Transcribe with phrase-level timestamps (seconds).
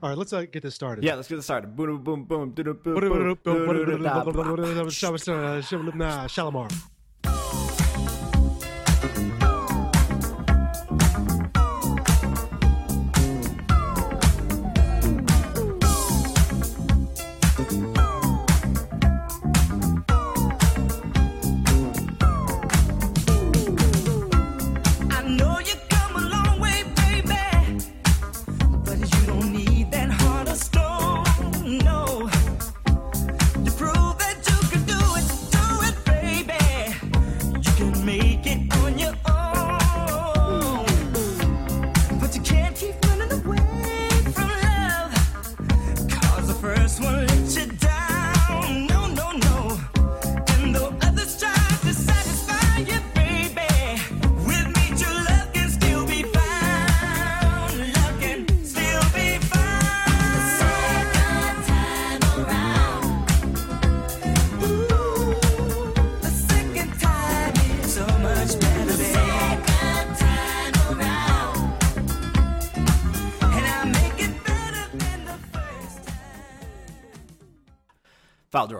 [0.00, 1.02] All right, let's uh, get this started.
[1.02, 1.74] Yeah, let's get this started.
[1.74, 3.64] Boom, boom, boom, boom, boom, boom, boom,
[5.98, 6.68] Nah, Shalimar.
[6.70, 6.97] I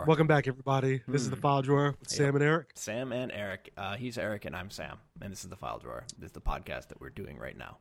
[0.08, 1.02] Welcome back, everybody.
[1.06, 2.70] This is the file drawer with Sam and Eric.
[2.76, 3.70] Sam and Eric.
[3.76, 4.96] Uh, he's Eric and I'm Sam.
[5.20, 6.04] And this is the file drawer.
[6.18, 7.76] This is the podcast that we're doing right now.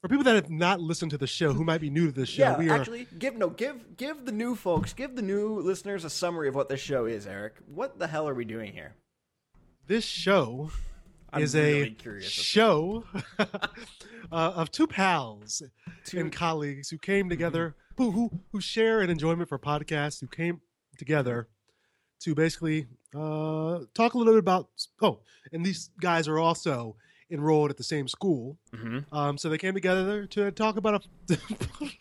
[0.00, 2.26] For people that have not listened to the show, who might be new to the
[2.26, 6.04] show, we are actually, give no give give the new folks, give the new listeners
[6.04, 7.54] a summary of what this show is, Eric.
[7.72, 8.96] What the hell are we doing here?
[9.86, 10.72] this show
[11.32, 13.04] I'm is really a show
[13.38, 13.44] uh,
[14.32, 15.62] of two pals
[16.04, 20.26] Two- and colleagues who came together, who, who who share an enjoyment for podcasts, who
[20.26, 20.60] came
[20.98, 21.48] together
[22.20, 24.68] to basically uh, talk a little bit about.
[25.02, 25.20] Oh,
[25.52, 26.96] and these guys are also
[27.30, 29.04] enrolled at the same school, Mhm.
[29.12, 31.38] um, so they came together to talk about a.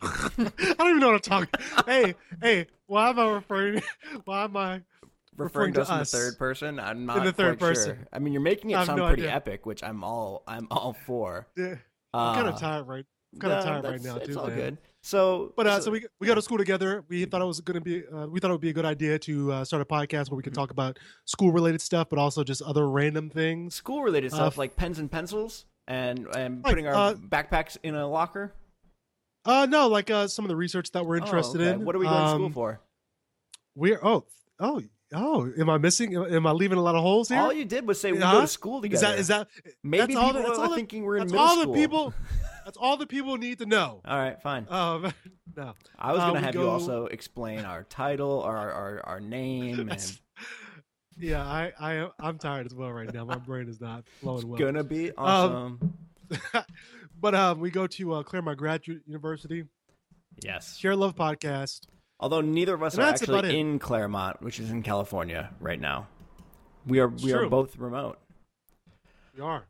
[0.02, 1.50] I don't even know what I'm talking.
[1.86, 3.82] hey, hey, why am I referring?
[4.26, 4.82] Why am I?
[5.36, 6.80] referring to us in the third person.
[6.80, 7.96] I'm not in the third person.
[7.96, 8.08] Sure.
[8.14, 9.36] I mean, you're making it sound no pretty idea.
[9.36, 11.48] epic, which I'm all I'm all for.
[11.58, 11.78] Yeah,
[12.14, 13.06] I'm kind Uh, of tired right.
[13.34, 14.40] I'm kind of no, tired right now It's too.
[14.40, 14.56] all man.
[14.56, 14.78] good.
[15.06, 17.04] So, But uh, so we we go to school together.
[17.10, 18.86] We thought it was going to be uh, we thought it would be a good
[18.86, 20.44] idea to uh, start a podcast where we Mm-hmm.
[20.46, 23.76] could talk about school related stuff, but also just other random things.
[23.76, 27.78] school related uh, stuff like pens and pencils and and Like, putting our uh, backpacks
[27.84, 28.54] in a locker.
[29.46, 31.74] Uh, no, like uh, some of the research that we're interested Oh, okay.
[31.74, 31.84] in.
[31.86, 32.80] What are we going to school Um, for?
[33.76, 34.24] We're oh
[34.62, 34.82] oh
[35.14, 35.52] oh.
[35.60, 36.16] Am I missing?
[36.16, 37.40] Am I leaving a lot of holes here?
[37.40, 38.32] All you did was say we Huh?
[38.32, 39.08] go to school is together.
[39.08, 39.48] that is that
[39.84, 41.74] Maybe that's all people the- that's are all the- thinking we're in middle all school.
[41.74, 42.14] the people.
[42.66, 44.02] That's all the people need to know.
[44.06, 44.68] All right, fine.
[44.70, 45.14] Um,
[45.56, 45.74] no.
[45.98, 49.20] I was uh, going to we have you also explain our title, our our, our
[49.20, 50.20] name, and
[51.18, 53.26] Yeah, I I am I'm tired as well right now.
[53.26, 54.56] My brain is not flowing well.
[54.56, 55.94] It's gonna be awesome.
[57.20, 59.66] but um, we go to uh, Claremont Graduate University.
[60.42, 60.78] yes.
[60.78, 61.88] Share Love podcast.
[62.20, 66.08] Although neither of us And are actually in Claremont, which is in California right now.
[66.86, 68.18] We are we are both remote.
[69.36, 69.66] We are.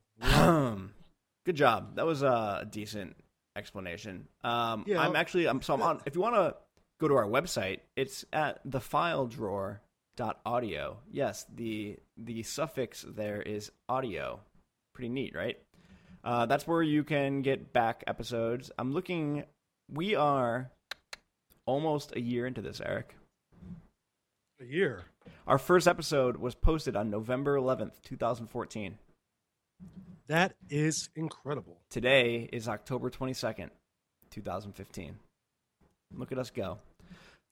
[1.46, 1.96] Good job.
[1.96, 3.16] That was a decent
[3.56, 4.28] explanation.
[4.44, 5.02] Um, Yeah.
[5.02, 6.02] I'm actually I'm so I'm on.
[6.06, 6.56] If you want to
[7.00, 10.98] go to our website, it's at thefiledrawer.audio.
[11.12, 14.40] Yes, the the suffix there is audio.
[14.94, 15.58] Pretty neat, right?
[16.24, 18.72] Uh, that's where you can get back episodes.
[18.78, 19.44] I'm looking.
[19.92, 20.72] We are
[21.66, 23.16] almost a year into this, Eric.
[24.62, 25.04] A year.
[25.46, 28.98] Our first episode was posted on November 11th, 2014.
[30.28, 31.82] That is incredible.
[31.90, 33.70] Today is October 22nd,
[34.32, 35.16] 2015.
[36.16, 36.78] Look at us go.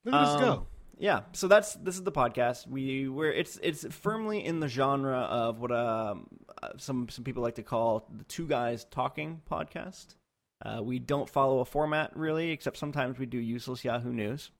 [0.05, 0.67] Look at us Um, go.
[0.97, 2.67] Yeah, so that's this is the podcast.
[2.67, 6.27] We we're it's it's firmly in the genre of what um
[6.61, 10.15] uh, some some people like to call the two guys talking podcast.
[10.63, 14.51] Uh, we don't follow a format really, except sometimes we do useless Yahoo News,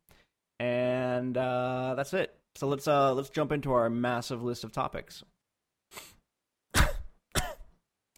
[0.60, 2.34] and uh, that's it.
[2.56, 5.24] So let's uh let's jump into our massive list of topics.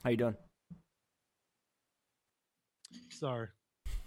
[0.03, 0.35] How you doing?
[3.09, 3.47] Sorry.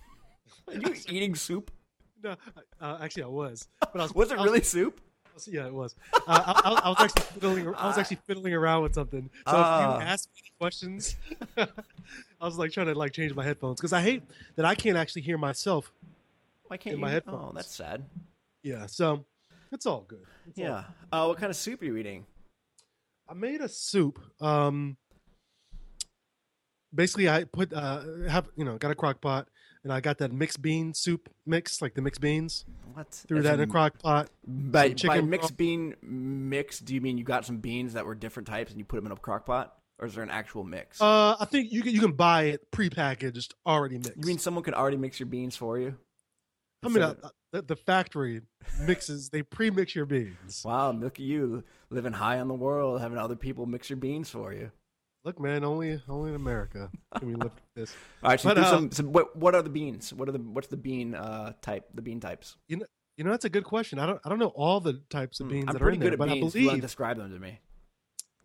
[0.69, 1.71] Are you eating soup?
[2.23, 2.37] No,
[2.81, 3.69] uh, actually, I was.
[3.81, 5.01] But I was, Was it I really soup?
[5.47, 5.95] yeah, it was.
[6.15, 7.75] Uh, I, I, was actually fiddling.
[7.75, 9.29] I was actually fiddling around with something.
[9.47, 9.97] So Ah.
[9.97, 11.17] if you ask me questions,
[11.59, 11.67] I
[12.41, 14.23] was like trying to like change my headphones because I hate
[14.57, 15.93] that I can't actually hear myself.
[16.69, 17.07] Why can't in you?
[17.07, 18.05] my Oh, that's sad.
[18.63, 19.25] Yeah, so
[19.73, 20.25] it's all good.
[20.49, 20.85] It's all Yeah.
[21.13, 22.27] Uh, what kind of soup are you eating?
[23.29, 24.19] I made a soup.
[24.41, 24.97] Um,
[26.95, 29.49] basically, I put uh, have you know got a crock pot,
[29.83, 32.65] and I got that mixed bean soup mix, like the mixed beans.
[32.93, 33.13] What?
[33.13, 34.31] Threw That's that in a crock pot.
[34.47, 38.05] By, some by chicken mixed bean mix, do you mean you got some beans that
[38.05, 39.75] were different types and you put them in a crock pot?
[39.99, 41.01] Or is there an actual mix?
[41.01, 44.17] Uh, I think you can, you can buy it prepackaged, already mixed.
[44.17, 45.97] you mean someone could already mix your beans for you?
[46.83, 48.43] I mean, uh, Instead uh, the, the factory
[48.81, 49.31] mixes.
[49.31, 50.63] They pre-mix your beans.
[50.65, 54.29] Wow, look at you living high on the world, having other people mix your beans
[54.29, 54.71] for you.
[55.27, 56.89] Look, man, only only in America
[57.19, 57.93] can we with this.
[58.23, 59.13] All right, so But, uh, some, some.
[59.13, 60.13] What, what are the beans?
[60.15, 61.85] What are the what's the bean uh, type?
[61.95, 62.57] The bean types.
[62.69, 62.87] You know,
[63.17, 63.99] you know that's a good question.
[63.99, 65.97] I don't I don't know all the types of Hmm, beans I'm that are pretty
[65.97, 66.55] in good there, at but beans.
[66.57, 67.59] I believe describe them to me.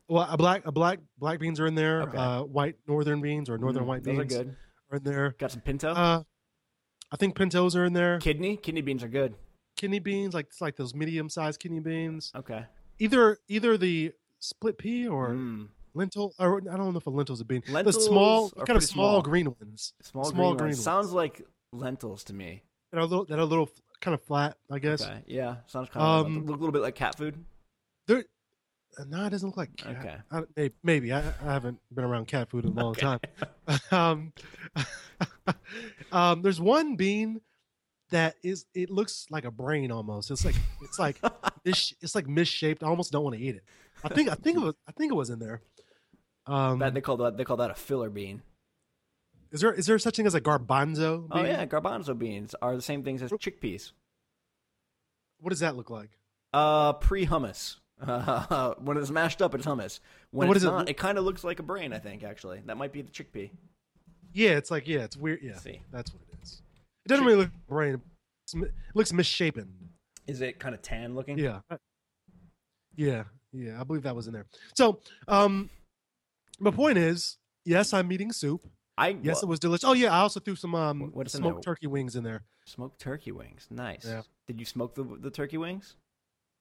[0.09, 2.01] well, a black a black black beans are in there.
[2.01, 2.17] Okay.
[2.17, 4.55] Uh, white northern beans or northern Mm, white beans are good.
[4.89, 5.35] are in there.
[5.37, 5.89] Got some pinto.
[5.91, 6.23] Uh,
[7.11, 8.17] I think pintos are in there.
[8.19, 8.57] kidney.
[8.57, 9.35] Kidney beans are good.
[9.77, 12.31] Kidney beans, like it's like those medium sized kidney beans.
[12.35, 12.65] Okay.
[12.97, 15.67] Either either the split pea or Mm.
[15.93, 17.63] Lentil, or I don't know if a lentil's a bean.
[17.69, 19.21] Lentils the small, kind of small, small.
[19.21, 20.77] green ones Small, Small green, green ones.
[20.77, 20.83] ones.
[20.83, 21.41] Sounds like
[21.73, 22.63] lentils to me.
[22.91, 23.69] that are a little that are a little
[24.01, 24.57] kind of flat.
[24.71, 25.01] I guess.
[25.03, 25.21] Okay.
[25.27, 25.57] Yeah.
[25.67, 27.43] Sounds kind of Um, look a little bit like cat food.
[28.07, 28.25] They're
[28.99, 29.95] uh, no, it doesn't look like cat.
[29.99, 30.15] Okay.
[30.31, 33.19] I, may- maybe I, I haven't been around cat food in a long time.
[33.91, 34.33] um,
[36.11, 37.41] um, there's one bean
[38.09, 40.31] that is it looks like a brain almost.
[40.31, 41.17] It's like it's like.
[41.63, 42.81] It's like misshaped.
[42.81, 43.63] I almost don't want to eat it.
[44.03, 45.61] I think I think it was I think it was in there.
[46.47, 48.41] Um, That they call that they call that a filler bean.
[49.51, 51.27] is there is there such thing as a garbanzo?
[51.31, 53.91] Oh yeah, garbanzo beans are the same things as chickpeas.
[55.39, 56.09] What does that look like?
[56.53, 57.77] Uh, pre hummus.
[58.01, 59.99] Uh, when it's mashed up, it's hummus.
[60.31, 61.93] When what it's is it- not, it, kind of looks like a brain.
[61.93, 63.51] I think actually that might be the chickpea.
[64.33, 65.39] Yeah, it's like yeah, it's weird.
[65.43, 65.81] Yeah, see.
[65.91, 66.61] that's what it is.
[67.05, 68.01] It doesn't really look like a brain.
[68.45, 69.67] It's, it looks misshapen.
[70.27, 71.37] Is it kind of tan looking?
[71.37, 71.59] Yeah.
[72.95, 73.23] Yeah.
[73.51, 73.79] Yeah.
[73.79, 74.45] I believe that was in there.
[74.75, 75.69] So, um,
[76.61, 78.61] my point is, yes, I'm eating soup.
[78.97, 79.83] I Yes, well, it was delicious.
[79.83, 82.43] Oh yeah, I also threw some um what's smoked turkey wings in there.
[82.65, 83.67] smoked turkey wings.
[83.69, 84.05] Nice.
[84.05, 84.21] Yeah.
[84.47, 85.95] Did you smoke the the turkey wings?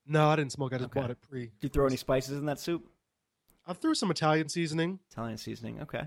[0.06, 0.72] No, I didn't smoke.
[0.72, 1.00] I just Okay.
[1.00, 1.46] bought it pre.
[1.46, 2.88] Did you throw any spices in that soup?
[3.66, 5.80] I threw some Italian seasoning, Italian seasoning.
[5.82, 6.04] Okay.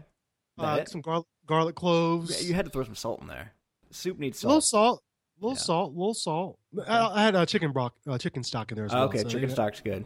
[0.57, 3.53] uh, some garlic, garlic cloves, Yeah, you had to throw some salt in there.
[3.91, 4.45] Soup needs salt.
[4.45, 5.03] a little salt.
[5.39, 5.61] a little Yeah.
[5.61, 6.59] salt, a little salt.
[6.87, 9.03] I, I had a chicken brock, uh, chicken stock in there as well.
[9.05, 10.05] okay, so chicken stock's good.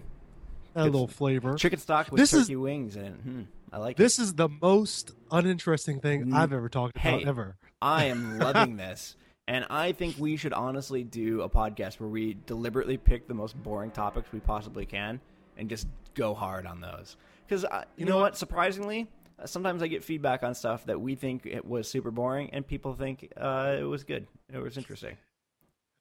[0.76, 1.56] had a little flavor.
[1.56, 3.14] Chicken stock with This is- turkey wings in it.
[3.14, 3.42] Hmm,
[3.72, 3.98] I like.
[3.98, 7.58] This is the most uninteresting thing I've ever talked about ever.
[7.82, 9.16] I am loving this.
[9.48, 13.62] And I think we should honestly do a podcast where we deliberately pick the most
[13.64, 15.22] boring topics we possibly can
[15.58, 17.16] and just go hard on those.
[17.48, 18.36] Because you, You know know what?
[18.36, 19.08] Surprisingly,
[19.40, 22.68] uh, sometimes I get feedback on stuff that we think it was super boring, and
[22.68, 24.28] people think uh, it was good.
[24.54, 25.16] It was interesting.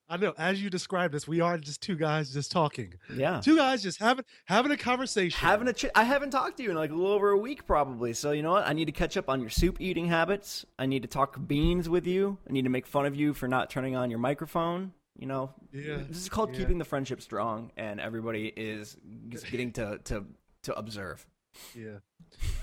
[0.09, 0.35] I know.
[0.39, 2.95] As you described this, we are just two guys just talking.
[3.13, 3.41] Yeah.
[3.41, 5.39] Two guys just having having a conversation.
[5.45, 7.67] Having a ch- I haven't talked to you in like a little over a week
[7.67, 8.13] probably.
[8.13, 8.67] So you know what?
[8.67, 10.65] I need to catch up on your soup eating habits.
[10.79, 12.39] I need to talk beans with you.
[12.49, 14.93] I need to make fun of you for not turning on your microphone.
[15.19, 16.59] You know, Yeah, this is called yeah.
[16.61, 18.97] keeping the friendship strong, and everybody is
[19.31, 20.25] just getting to to
[20.65, 21.27] to observe.
[21.75, 21.99] Yeah.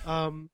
[0.05, 0.49] Um.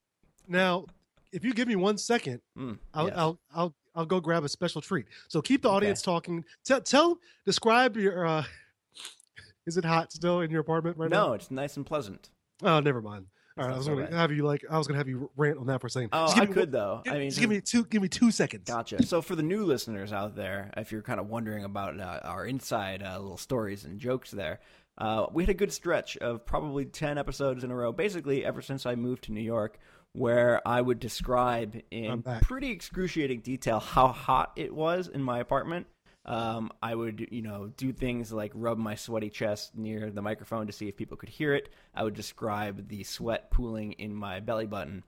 [0.47, 0.85] Now,
[1.31, 3.13] if you give me one second, Mm, I'll yes.
[3.17, 5.07] I'll I'll I'll go grab a special treat.
[5.27, 6.45] So keep the audience talking.
[6.63, 8.25] Tell tell describe your.
[8.25, 8.43] uh
[9.67, 11.27] Is it hot still in your apartment right now?
[11.27, 12.29] no, it's nice and pleasant.
[12.63, 13.25] Oh, never mind.
[13.57, 14.17] All right, I was so going to bad.
[14.19, 16.09] have you like I was going to have you rant on that for a second.
[16.13, 17.01] Oh, Just I me could though.
[17.03, 17.83] Give, I mean, just give me two.
[17.85, 18.63] Give me two seconds.
[18.65, 19.05] Gotcha.
[19.05, 22.45] So for the new listeners out there, if you're kind of wondering about uh, our
[22.45, 24.61] inside uh, little stories and jokes there,
[24.97, 28.61] uh, we had a good stretch of probably 10 episodes in a row, basically ever
[28.61, 29.77] since I moved to New York,
[30.13, 35.87] where I would describe in pretty excruciating detail how hot it was in my apartment.
[36.25, 40.67] Um, I would, you know, do things like rub my sweaty chest near the microphone
[40.67, 41.69] to see if people could hear it.
[41.93, 45.03] I would describe the sweat pooling in my belly button.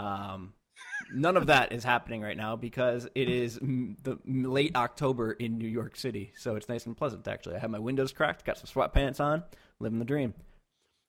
[0.00, 0.54] Um,
[1.12, 5.58] none of that is happening right now because it is mm, the late October in
[5.58, 7.26] New York City, so it's nice and pleasant.
[7.26, 9.44] Actually, I have my windows cracked, got some sweatpants on,
[9.80, 10.34] living the dream.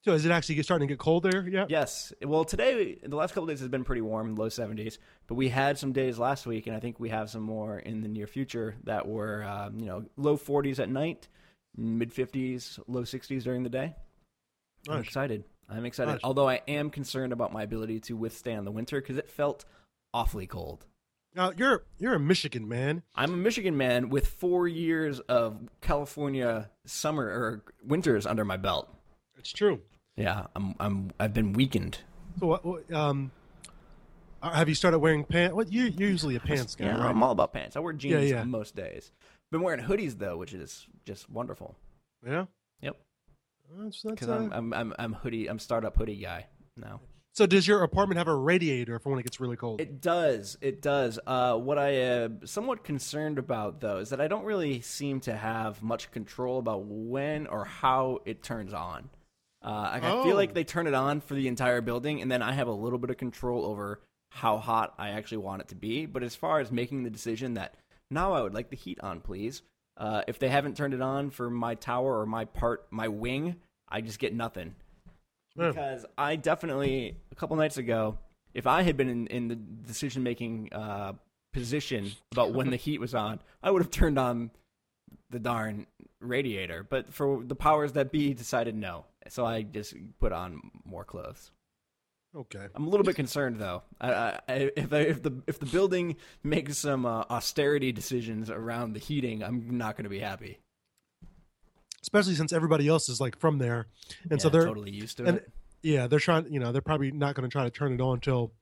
[0.02, 1.46] So is it actually starting to get cold there?
[1.46, 1.66] Yeah.
[1.68, 2.12] Yes.
[2.24, 4.96] Well, today, the last couple days has been pretty warm, low 70s.
[5.26, 8.00] But we had some days last week, and I think we have some more in
[8.00, 11.28] the near future that were, um, you know, low 40s at night,
[11.76, 13.94] mid 50s, low 60s during the day.
[14.88, 15.44] I'm excited.
[15.68, 16.12] I'm excited.
[16.12, 16.20] Nice.
[16.24, 19.66] Although I am concerned about my ability to withstand the winter because it felt
[20.14, 20.86] awfully cold.
[21.34, 23.02] Now you're you're a Michigan man.
[23.14, 28.92] I'm a Michigan man with four years of California summer or winters under my belt.
[29.38, 29.80] It's true.
[30.20, 31.98] Yeah, I'm I'm I've been weakened.
[32.38, 32.92] So what?
[32.92, 33.30] um,
[34.42, 35.54] uh, have you started wearing pants?
[35.54, 37.10] What you you're usually a pants guy, Yeah, right?
[37.10, 37.76] I'm all about pants.
[37.76, 38.44] I wear jeans yeah.
[38.44, 39.12] most days.
[39.50, 41.74] Been wearing hoodies though, which is just wonderful.
[42.26, 42.44] Yeah.
[42.82, 42.96] Yep.
[44.04, 45.48] Because uh, I'm, I'm I'm I'm hoodie.
[45.48, 46.46] I'm startup hoodie guy
[46.76, 47.00] now.
[47.32, 49.80] so does your apartment have a radiator for when it gets really cold?
[49.80, 50.58] It does.
[50.60, 51.18] It does.
[51.26, 55.34] Uh, what I am somewhat concerned about, though, is that I don't really seem to
[55.34, 59.08] have much control about when or how it turns on.
[59.62, 60.36] Uh, like, I feel Oh.
[60.36, 62.98] like they turn it on for the entire building, and then I have a little
[62.98, 64.00] bit of control over
[64.30, 66.06] how hot I actually want it to be.
[66.06, 67.74] But as far as making the decision that
[68.12, 69.62] Now I would like the heat on, please.
[69.96, 73.56] Uh, if they haven't turned it on for my tower or my part, my wing,
[73.88, 74.74] I just get nothing.
[75.56, 75.68] Yeah.
[75.68, 78.18] Because I definitely a couple nights ago,
[78.54, 81.12] if I had been in, in the decision making uh,
[81.52, 84.50] position about when the heat was on, I would have turned on
[85.30, 85.86] the darn
[86.20, 86.82] radiator.
[86.82, 89.04] But for the powers that be, decided no.
[89.28, 91.50] So I just put on more clothes.
[92.34, 92.66] Okay.
[92.74, 93.82] I'm a little bit concerned though.
[94.00, 98.92] I, I, if I, if the if the building makes some uh, austerity decisions around
[98.92, 100.58] the heating, I'm not going to be happy.
[102.02, 103.88] Especially since everybody else is like from there,
[104.30, 105.50] and so they're totally used to and it.
[105.82, 106.50] yeah, they're trying.
[106.52, 108.52] You know, they're probably not going to try to turn it on until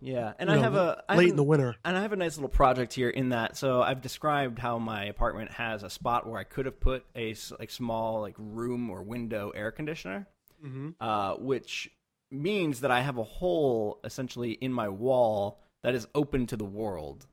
[0.00, 1.76] Yeah, and you I know, have a I late have in the winter.
[1.84, 3.56] And I have a nice little project here in that.
[3.56, 7.34] So I've described how my apartment has a spot where I could have put a
[7.58, 10.26] like small like room or window air conditioner,
[10.64, 10.90] Mm-hmm.
[11.00, 11.90] uh, which
[12.30, 16.64] means that I have a hole essentially in my wall that is open to the
[16.64, 17.26] world.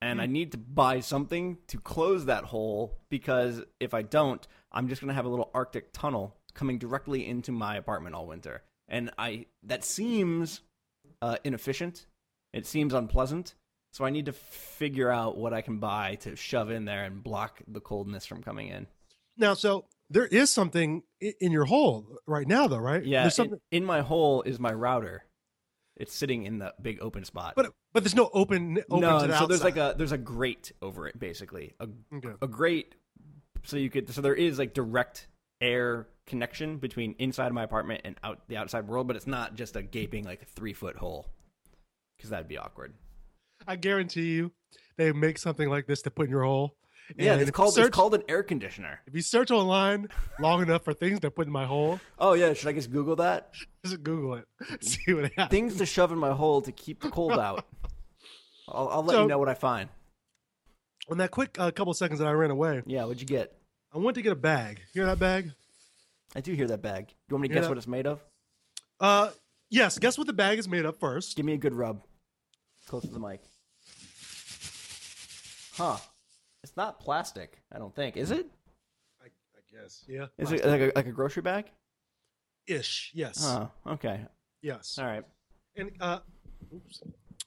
[0.00, 4.88] And I need to buy something to close that hole because if I don't, I'm
[4.88, 8.62] just going to have a little Arctic tunnel coming directly into my apartment all winter.
[8.88, 10.60] And I that seems
[11.22, 12.06] uh, inefficient.
[12.52, 13.54] It seems unpleasant.
[13.92, 17.22] So I need to figure out what I can buy to shove in there and
[17.22, 18.86] block the coldness from coming in.
[19.38, 23.04] Now, so there is something in your hole right now, though, right?
[23.04, 25.24] Yeah, There's in, something, in my hole is my router.
[25.96, 27.54] It's sitting in the big open spot.
[27.56, 30.18] but but there's no open open no, to the so there's like a there's a
[30.18, 31.74] grate over it basically.
[31.80, 32.34] A Okay.
[32.42, 32.94] a grate
[33.64, 35.26] so you could so there is like direct
[35.60, 39.54] air connection between inside of my apartment and out the outside world, but it's not
[39.54, 41.30] just a gaping like three foot hole
[42.16, 42.94] because that'd be awkward.
[43.66, 44.52] I guarantee you,
[44.96, 46.76] they make something like this to put in your hole.
[47.16, 49.00] Yeah, And it's called search, it's called an air conditioner.
[49.06, 50.08] If you search online
[50.40, 53.14] long enough for things to put in my hole, Oh yeah, should I just Google
[53.16, 53.52] that?
[53.84, 54.44] just Google it,
[54.84, 55.50] see what happens.
[55.50, 57.64] Things to shove in my hole to keep the cold out.
[58.68, 59.88] I'll, I'll let So- you know what I find.
[61.08, 63.56] On that quick uh, couple seconds that I ran away, Yeah, what'd you get?
[63.96, 64.80] I went to get a bag.
[64.92, 65.52] You hear that bag?
[66.34, 67.06] I do hear that bag.
[67.06, 67.68] Do you want me to guess Yeah.
[67.70, 68.22] what it's made of?
[69.00, 69.30] Uh,
[69.70, 69.98] yes.
[69.98, 71.34] Guess what the bag is made of first?
[71.34, 72.02] Give me a good rub.
[72.86, 73.40] Close to the mic.
[75.78, 75.96] Huh.
[76.62, 78.18] It's not plastic, I don't think.
[78.18, 78.46] Is it?
[79.22, 80.04] I, I guess.
[80.06, 80.26] Yeah.
[80.36, 81.64] Is it like a, like a grocery bag?
[82.66, 83.12] Ish.
[83.14, 83.42] Yes.
[83.42, 84.26] Oh, okay.
[84.60, 84.98] Yes.
[84.98, 85.24] All right.
[85.74, 86.18] And uh,
[86.74, 87.02] oops.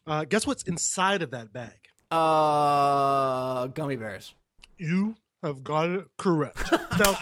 [0.07, 1.77] Uh, guess what's inside of that bag?
[2.09, 4.33] Uh, gummy bears.
[4.77, 6.71] You have got it correct.
[6.99, 7.17] now,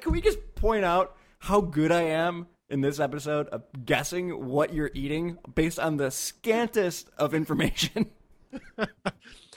[0.00, 4.72] Can we just point out how good I am in this episode of guessing what
[4.72, 8.10] you're eating based on the scantest of information?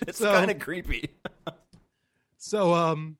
[0.07, 1.09] it's So- kind of creepy.
[2.37, 3.17] so um,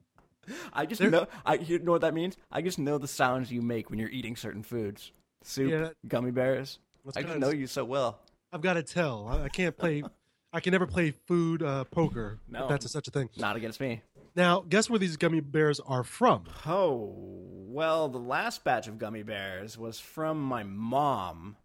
[0.74, 1.27] I just There- know.
[1.46, 2.38] I you know what that means.
[2.51, 5.12] I just know the sounds you make when you're eating certain foods.
[5.44, 5.89] Soup, Yeah.
[6.08, 6.79] gummy bears.
[7.15, 8.20] I just know you so well.
[8.51, 9.27] I've got to tell.
[9.27, 10.03] I, I can't play.
[10.51, 12.39] I can never play food uh, poker.
[12.50, 12.68] No.
[12.68, 13.29] that's a, such a thing.
[13.38, 14.01] Not against me.
[14.36, 16.46] Now, guess where these gummy bears are from?
[16.65, 21.58] Oh well, the last batch of gummy bears was from my mom.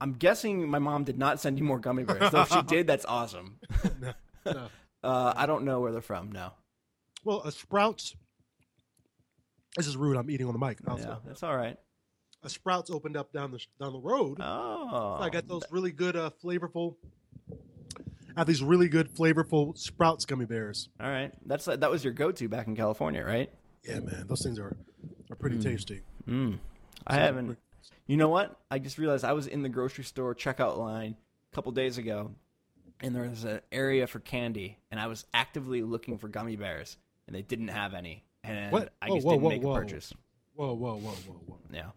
[0.00, 2.30] I'm guessing my mom did not send you more gummy bears.
[2.30, 3.58] Though if she did, that's awesome.
[4.46, 4.68] no.
[5.02, 6.30] Uh, I don't know where they're from.
[6.30, 6.52] No.
[7.24, 8.14] Well, a Sprouts.
[9.74, 10.18] This is rude.
[10.18, 10.78] I'm eating on the mic.
[10.86, 11.08] Also.
[11.08, 11.78] Yeah, that's all right.
[12.42, 14.36] A Sprouts opened up down the down the road.
[14.40, 16.96] Oh, I got those really good, uh, flavorful.
[18.36, 20.88] Have these really good, flavorful Sprouts gummy bears.
[21.00, 23.50] All right, that's that was your go-to back in California, right?
[23.84, 24.76] Yeah, man, those things are
[25.30, 26.02] are pretty tasty.
[26.28, 26.58] Mm.
[27.06, 27.58] I haven't.
[28.06, 28.58] You know what?
[28.70, 31.16] I just realized I was in the grocery store checkout line
[31.50, 32.32] a couple days ago,
[33.00, 36.96] and there was an area for candy, and I was actively looking for gummy bears,
[37.26, 38.92] and they didn't have any, and What?
[39.00, 39.72] I just whoa, didn't whoa, make whoa.
[39.72, 40.12] a purchase.
[40.54, 41.58] Whoa, whoa, whoa, whoa, whoa!
[41.72, 41.90] Yeah.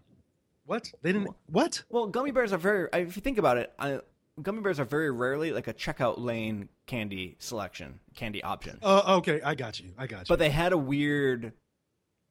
[0.66, 0.90] What?
[1.02, 1.36] They didn't?
[1.48, 1.84] What?
[1.90, 2.88] Well, gummy bears are very.
[2.94, 4.00] If you think about it, I,
[4.42, 8.80] gummy bears are very rarely like a checkout lane candy selection, candy option.
[8.82, 9.92] Uh, okay, I got you.
[9.98, 10.26] I got you.
[10.28, 11.54] But they had a weird.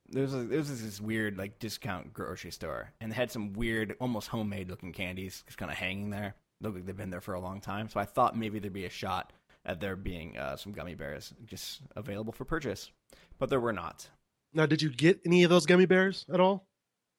[0.09, 3.52] There was, a, there was this weird like discount grocery store, and they had some
[3.54, 6.35] weird, almost homemade looking candies just kind of hanging there.
[6.61, 7.88] Look like they've been there for a long time.
[7.88, 9.32] So I thought maybe there'd be a shot
[9.64, 12.90] at there being uh, some gummy bears just available for purchase,
[13.38, 14.09] but there were not.
[14.52, 16.66] now, did you get any of those gummy bears at all?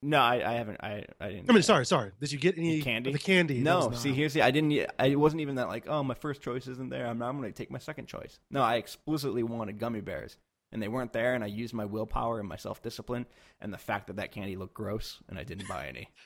[0.04, 0.78] No, I, I haven't.
[0.82, 1.50] I, I didn't.
[1.50, 2.12] I mean, sorry, sorry.
[2.20, 3.14] Did you get any candy?
[3.14, 3.60] The candy.
[3.60, 4.42] No, see, here's the.
[4.42, 4.72] I didn't.
[5.00, 7.08] I it wasn't even that like, oh, my first choice isn't there.
[7.08, 8.40] I'm, I'm going to take my second choice.
[8.52, 10.38] No, I explicitly wanted gummy bears,
[10.74, 11.36] and they weren't there.
[11.36, 13.26] And I used my willpower and my self discipline,
[13.62, 16.10] and the fact that that candy looked gross, and I didn't buy any.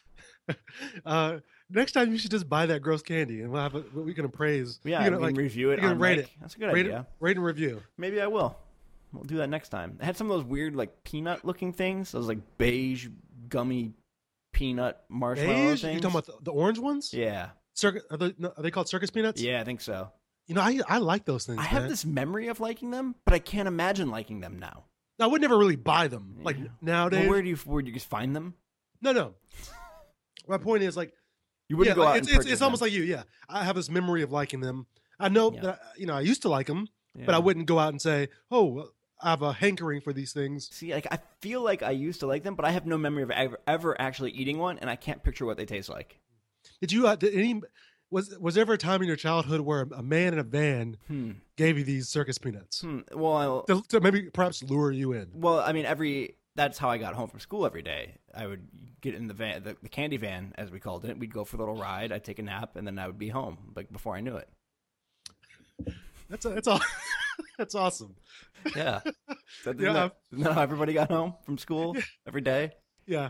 [1.05, 4.13] Uh, next time you should just buy that gross candy, and we'll have a, we
[4.13, 4.79] can appraise.
[4.86, 5.81] Yeah, you can like, review it.
[5.81, 6.25] you can rate mic.
[6.25, 6.31] it.
[6.39, 7.00] That's a good rate idea.
[7.00, 7.81] it, rate and review.
[7.98, 8.57] Maybe I will.
[9.13, 9.98] We'll do that next time.
[10.01, 12.12] I had some of those weird like peanut looking things.
[12.12, 13.10] Those like beige
[13.49, 13.93] gummy
[14.53, 15.81] peanut marshmallow Beige?
[15.81, 15.95] things.
[15.95, 17.13] You talking about the, the orange ones?
[17.13, 18.03] Yeah, Circus?
[18.09, 19.41] Are they, no, are they called circus peanuts?
[19.41, 20.11] yeah, I think so.
[20.47, 21.59] You know, I I like those things.
[21.59, 21.89] I have man.
[21.89, 24.85] this memory of liking them, but I can't imagine liking them now.
[25.19, 26.37] I would never really buy them.
[26.41, 26.67] Like Yeah.
[26.81, 27.21] nowadays.
[27.21, 28.53] Well, where do you where do you just find them?
[29.01, 29.33] no, no.
[30.47, 31.13] My point is like
[31.67, 33.03] You wouldn't go like, out it's, and it's, it's almost like you.
[33.03, 34.87] Yeah, I have this memory of liking them.
[35.19, 35.61] I know Yeah.
[35.61, 38.29] that you know I used to like them, but I wouldn't go out and say,
[38.51, 38.89] "Oh,
[39.21, 42.27] I have a hankering for these things." See, like I feel like I used to
[42.27, 44.95] like them, but I have no memory of ever, ever actually eating one, and I
[44.95, 46.19] can't picture what they taste like.
[46.81, 47.07] Did you?
[47.07, 47.62] Uh, did any?
[48.09, 50.97] Was was there ever a time in your childhood where a man in a van
[51.07, 51.31] Hmm.
[51.57, 53.00] gave you these circus peanuts Hmm.
[53.13, 55.29] Well, to, to maybe perhaps lure you in?
[55.33, 58.15] well, I mean, every that's how I got home from school every day.
[58.33, 58.65] I would
[59.01, 61.19] get in the van, the, the candy van, as we called it.
[61.19, 62.12] We'd go for a little ride.
[62.13, 63.57] I'd take a nap, and then I would be home.
[63.75, 64.47] Like before I knew it.
[66.29, 66.79] That's a, that's all.
[67.58, 68.15] that's awesome.
[68.75, 69.01] Yeah.
[69.63, 71.96] So Yeah, that- isn't that how everybody got home from school
[72.27, 72.72] every day?
[73.06, 73.29] Yeah,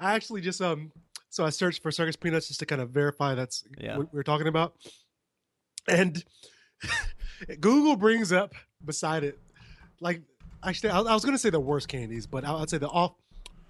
[0.00, 0.92] I actually just um.
[1.30, 3.98] So I searched for circus peanuts just to kind of verify that's Yeah.
[3.98, 4.74] what we are talking about,
[5.86, 6.24] and
[7.60, 9.38] Google brings up beside it,
[10.00, 10.22] like
[10.64, 12.88] actually I, I was going to say the worst candies, but I- I'd say the
[12.88, 13.12] off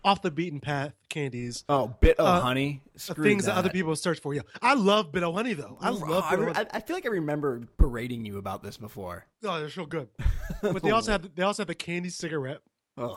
[0.04, 1.64] off the beaten path candies.
[1.68, 2.82] Oh, bit of Uh, honey.
[2.96, 3.52] Screw things that.
[3.52, 4.32] that other people search for.
[4.34, 5.76] Yeah, I love Bit-O-Honey though.
[5.80, 6.24] I love.
[6.24, 6.52] I, re-.
[6.72, 9.26] I, feel like I remember berating you about this before.
[9.44, 10.08] Oh, they're so good.
[10.62, 12.60] But they also have they also have the candy cigarette,
[12.96, 13.14] the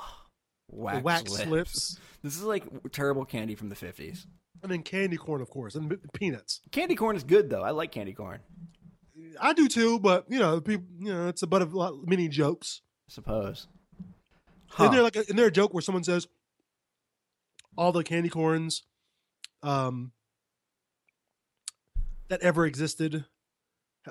[0.70, 1.44] Wax, wax lips.
[1.44, 4.26] slips, This is like terrible candy from the 50s.
[4.62, 6.62] and then candy corn, of course, and peanuts.
[6.72, 7.64] Candy corn is good though.
[7.64, 8.40] I like candy corn.
[9.40, 12.08] I do too, but you know, people, you know, it's a butt of a lot,
[12.08, 12.82] many jokes.
[13.10, 13.68] I suppose.
[14.80, 16.28] Isn't there like a, isn't there a joke where someone says
[17.78, 18.84] all the candy corns
[19.64, 20.12] um,
[22.30, 23.26] that ever existed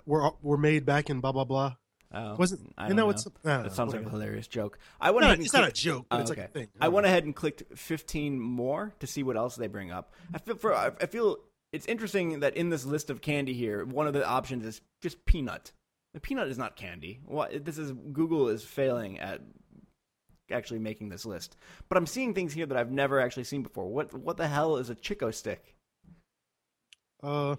[0.06, 1.74] were were made back in blah blah blah?
[2.12, 3.06] Oh, Wasn't I don't know know.
[3.06, 4.78] what's I know, That sounds like a hilarious joke.
[5.00, 6.40] I went No, ahead and it's not a clicked- joke, but Oh, it's okay.
[6.40, 6.68] like a thing.
[6.80, 10.12] I went ahead and clicked 15 more to see what else they bring up.
[10.34, 11.38] I feel for I I feel
[11.72, 15.24] it's interesting that in this list of candy here, one of the options is just
[15.24, 15.72] peanut.
[16.14, 17.20] The peanut is not candy.
[17.24, 19.40] What this is Google is failing at
[20.52, 21.56] actually making this list.
[21.88, 23.86] But I'm seeing things here that I've never actually seen before.
[23.88, 25.74] What what the hell is a Chick-O-Stick?
[27.22, 27.56] Uh,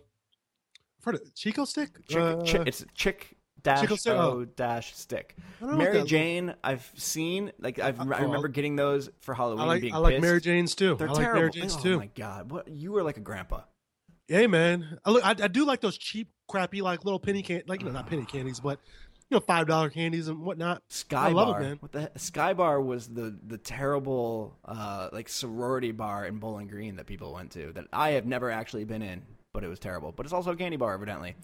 [1.04, 2.06] heard of Chico stick.
[2.08, 4.13] Chick, uh, chi- it's chick dash Chico stick?
[4.13, 4.46] o Oh.
[4.46, 5.36] dash stick.
[5.38, 9.10] I don't know what Mary Jane, I've seen like I've, Uh, I remember getting those
[9.20, 9.62] for Halloween.
[9.62, 10.22] I like being I like pissed.
[10.24, 10.96] Mary Jane's too.
[10.96, 11.39] They're I like terrible.
[11.42, 12.00] Mary Jane's oh too.
[12.00, 13.62] my god, what you were like a grandpa.
[14.28, 17.63] Hey man, I, look, I, I do like those cheap, crappy, like little penny can,
[17.68, 18.80] like you know, not penny candies, but
[19.32, 20.84] you know, five dollar candies and whatnot.
[20.89, 21.60] Sky I love it, Bar.
[21.62, 21.78] man.
[21.80, 26.67] What the he- Sky Bar was the the terrible uh like sorority bar in Bowling
[26.67, 29.80] Green that people went to that I have never actually been in, but it was
[29.80, 30.12] terrible.
[30.12, 31.36] But it's also a candy bar evidently.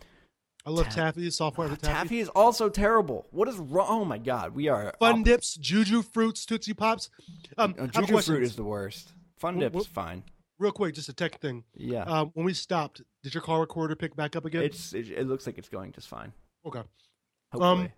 [0.65, 1.81] I love Ta- taffy, software Taffy.
[1.81, 2.19] taffy.
[2.19, 3.25] is also terrible.
[3.31, 3.87] What is wrong?
[3.89, 7.09] Oh my god, we are Fun op- dips, Juju fruits, Tootsie Pops.
[7.57, 9.13] Um, a Juju fruit is the worst.
[9.39, 10.23] Fun Wh- dip wh- is fine.
[10.59, 11.63] real quick, just a tech thing.
[11.73, 12.03] Yeah.
[12.03, 14.63] Uh, when we stopped, did your call recorder pick back up again?
[14.63, 16.33] It's it, it looks like it's going just fine.
[16.65, 16.81] okay.
[17.51, 17.85] Hopefully.
[17.85, 17.89] Um,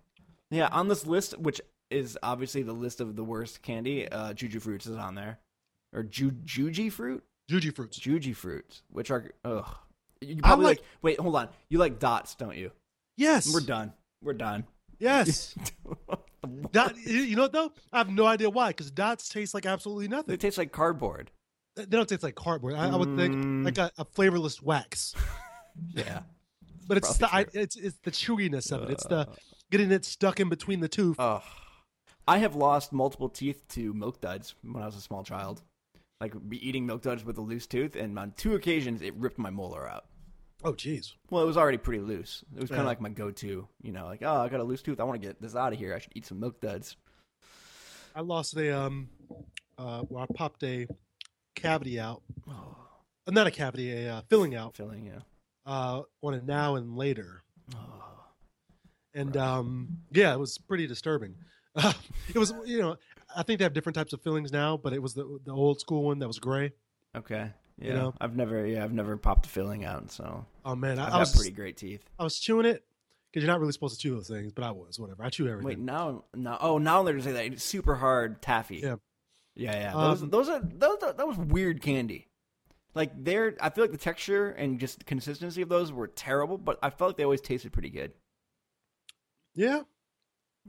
[0.50, 1.60] yeah, on this list, which
[1.90, 5.38] is obviously the list of the worst candy, uh, Juju fruits is on there,
[5.92, 7.98] or Ju- Juji fruit, Juju fruits.
[7.98, 9.66] Juji fruits, which are ugh.
[10.20, 11.48] You probably like- like, Wait, hold on.
[11.68, 12.70] You like dots, don't you?
[13.16, 13.52] Yes.
[13.52, 13.92] We're done.
[14.22, 14.64] We're done.
[14.98, 15.54] Yes.
[16.72, 17.72] Dot, you know what though?
[17.92, 18.68] I have no idea why.
[18.68, 20.36] Because dots taste like absolutely they nothing.
[20.38, 21.30] taste like cardboard.
[21.76, 22.74] They don't taste like cardboard.
[22.74, 23.64] I, I would think Mm.
[23.64, 25.14] like a, a flavorless wax.
[25.94, 26.22] Yeah.
[26.90, 28.90] But it's the I, it's it's the chewiness of it.
[28.90, 29.28] It's the
[29.70, 31.16] getting it stuck in between the tooth.
[31.20, 31.42] Ugh.
[32.26, 35.62] I have lost multiple teeth to milk duds when I was a small child.
[36.20, 39.38] Like be eating milk duds with a loose tooth, and on two occasions it ripped
[39.38, 40.06] my molar out.
[40.64, 41.12] oh, jeez.
[41.30, 42.44] Well, it was already pretty loose.
[42.54, 42.88] It was kind of Yeah.
[42.88, 44.98] like my go-to, you know, like oh, I got a loose tooth.
[45.00, 45.94] I want to get this out of here.
[45.94, 46.96] I should eat some milk duds.
[48.16, 49.08] I lost a um,
[49.78, 50.86] uh, well, I popped a
[51.54, 52.22] cavity out.
[52.48, 52.76] Oh,
[53.26, 54.76] Uh, not a cavity, a uh, filling out.
[54.76, 55.20] filling, yeah.
[55.70, 57.44] Uh, on a now and later.
[57.76, 57.78] Oh.
[59.14, 61.36] and um, yeah, it was pretty disturbing.
[61.76, 61.92] Uh,
[62.34, 62.96] it was, you know,
[63.36, 65.80] I think they have different types of fillings now, but it was the the old
[65.80, 66.72] school one that was gray.
[67.16, 67.52] Okay.
[67.78, 67.86] Yeah.
[67.86, 68.14] You know?
[68.20, 71.34] I've never, yeah, I've never popped a filling out, so Oh man, I, I was
[71.36, 72.04] pretty great teeth.
[72.18, 72.84] I was chewing it
[73.30, 75.22] because you're not really supposed to chew those things, but I was whatever.
[75.22, 75.66] I chew everything.
[75.66, 78.78] Wait, now, now, oh, now they're just saying that it's super hard taffy.
[78.78, 78.96] Yeah.
[79.54, 79.92] yeah, yeah.
[79.92, 80.98] Those, Um, those are those.
[81.04, 82.26] Are, that was weird candy.
[82.94, 86.58] Like they're, I feel like the texture and just the consistency of those were terrible,
[86.58, 88.12] but I felt like they always tasted pretty good.
[89.54, 89.82] yeah,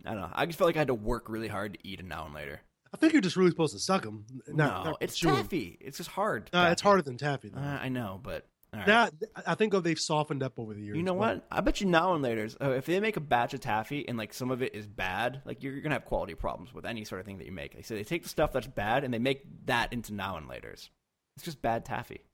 [0.05, 0.29] I don't know.
[0.33, 2.33] I just felt like I had to work really hard to eat a now and
[2.33, 2.61] later.
[2.93, 4.25] I think you're just really supposed to suck them.
[4.47, 4.55] Not,
[4.85, 5.35] no, not it's chew 'em.
[5.37, 5.77] taffy.
[5.79, 6.49] It's just hard.
[6.53, 7.49] Uh, it's harder than taffy.
[7.49, 7.59] Though.
[7.61, 8.85] Uh, I know, but all right.
[8.87, 9.13] That
[9.45, 10.97] I think they've softened up over the years.
[10.97, 11.47] You know but- what?
[11.51, 14.17] I bet you now and later, uh, if they make a batch of taffy and
[14.17, 17.03] like some of it is bad, like you're, you're gonna have quality problems with any
[17.05, 17.75] sort of thing that you make.
[17.75, 20.47] Like, so they take the stuff that's bad and they make that into now and
[20.47, 20.89] later's.
[21.35, 22.25] It's just bad taffy.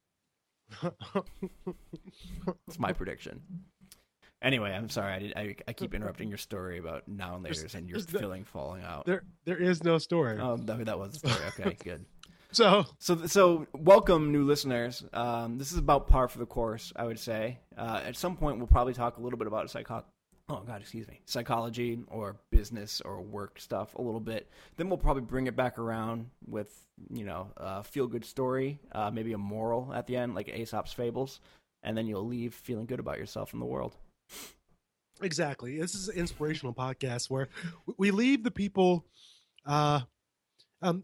[0.81, 3.41] That's my prediction.
[4.41, 5.13] Anyway, I'm sorry.
[5.13, 8.19] I, did, I, I keep interrupting your story about now and later and your no-
[8.19, 9.05] feeling falling out.
[9.05, 10.37] There, there is no story.
[10.39, 11.45] Oh, that, that was the story.
[11.59, 12.05] Okay, good.
[12.51, 15.03] So, So, so welcome, new listeners.
[15.11, 17.59] Um, this is about par for the course, I would say.
[17.75, 20.05] Uh, at some point, we'll probably talk a little bit about psycho.
[20.49, 24.47] Oh God, excuse me, psychology or business or work stuff a little bit.
[24.77, 26.73] Then we'll probably bring it back around with
[27.11, 30.93] you know a feel good story, uh, maybe a moral at the end, like Aesop's
[30.93, 31.41] fables,
[31.83, 33.97] and then you'll leave feeling good about yourself in the world.
[35.21, 35.77] exactly.
[35.79, 37.49] This is an inspirational podcast where
[37.97, 39.05] we leave the people.
[39.65, 40.01] Uh,
[40.81, 41.03] um,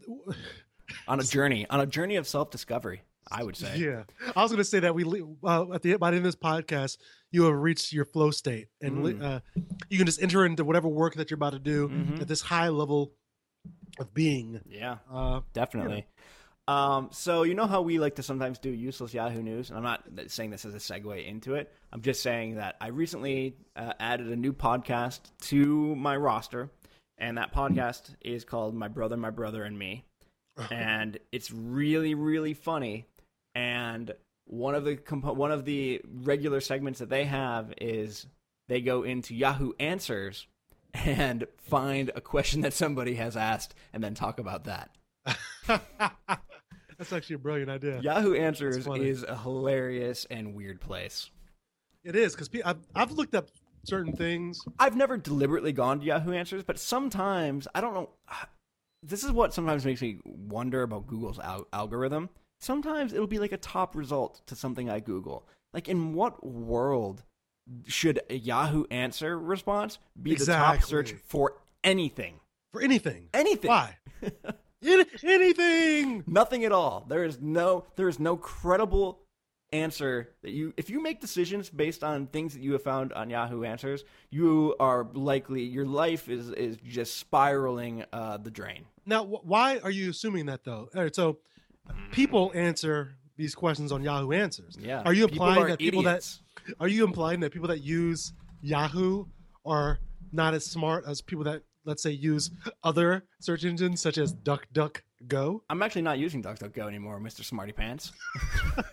[1.06, 3.76] On a journey, on a journey of self discovery, I would say.
[3.78, 4.04] yeah,
[4.36, 5.04] I was going to say that we
[5.44, 6.98] uh, at the by the end of this podcast,
[7.32, 9.22] you have reached your flow state, and Mm.
[9.22, 9.40] uh,
[9.88, 12.20] you can just enter into whatever work that you're about to do Mhm.
[12.20, 13.12] at this high level
[13.98, 14.60] of being.
[14.68, 14.98] Yeah.
[15.10, 16.06] Uh, Definitely.
[16.66, 19.82] Um, so you know how we like to sometimes do useless Yahoo News, and I'm
[19.84, 21.70] not saying this as a segue into it.
[21.92, 26.70] I'm just saying that I recently uh, added a new podcast to my roster,
[27.18, 30.04] and that podcast is called "My Brother, My Brother and Me,"
[30.70, 33.06] and it's really, really funny.
[33.54, 34.12] And
[34.46, 38.26] one of the compo- one of the regular segments that they have is
[38.68, 40.46] they go into Yahoo Answers
[40.92, 44.90] and find a question that somebody has asked, and then talk about that.
[45.66, 48.00] that's actually a brilliant idea.
[48.00, 51.30] Yahoo Answers is a hilarious and weird place.
[52.04, 53.48] It is because I've, I've looked up
[53.84, 54.60] certain things.
[54.78, 58.10] I've never deliberately gone to Yahoo Answers, but sometimes I don't know.
[59.06, 62.30] This is what sometimes makes me wonder about Google's al- algorithm.
[62.60, 65.46] Sometimes it'll be like a top result to something I Google.
[65.72, 67.22] Like, in what world
[67.86, 72.40] should a Yahoo answer response be the top search for anything?
[72.72, 73.28] for anything.
[73.32, 73.68] Anything.
[73.70, 73.96] Why?
[74.84, 76.24] Any- anything.
[76.26, 77.06] Nothing at all.
[77.08, 79.20] There is no there is no credible
[79.72, 83.30] answer that you if you make decisions based on things that you have found on
[83.30, 88.84] Yahoo Answers, you are likely your life is is just spiraling uh, the drain.
[89.06, 90.88] Now, wh- why are you assuming that though?
[90.94, 91.38] All right, so
[92.12, 94.76] people answer these questions on Yahoo Answers.
[94.80, 95.02] Yeah.
[95.04, 96.40] Are you People implying are that people idiots.
[96.66, 99.26] that are you implying that people that use Yahoo
[99.66, 99.98] are
[100.32, 102.50] not as smart as people that let's say use
[102.82, 105.60] other search engines such as DuckDuckGo?
[105.68, 107.44] I'm actually not using DuckDuckGo anymore, Mr.
[107.44, 108.12] Smarty Pants.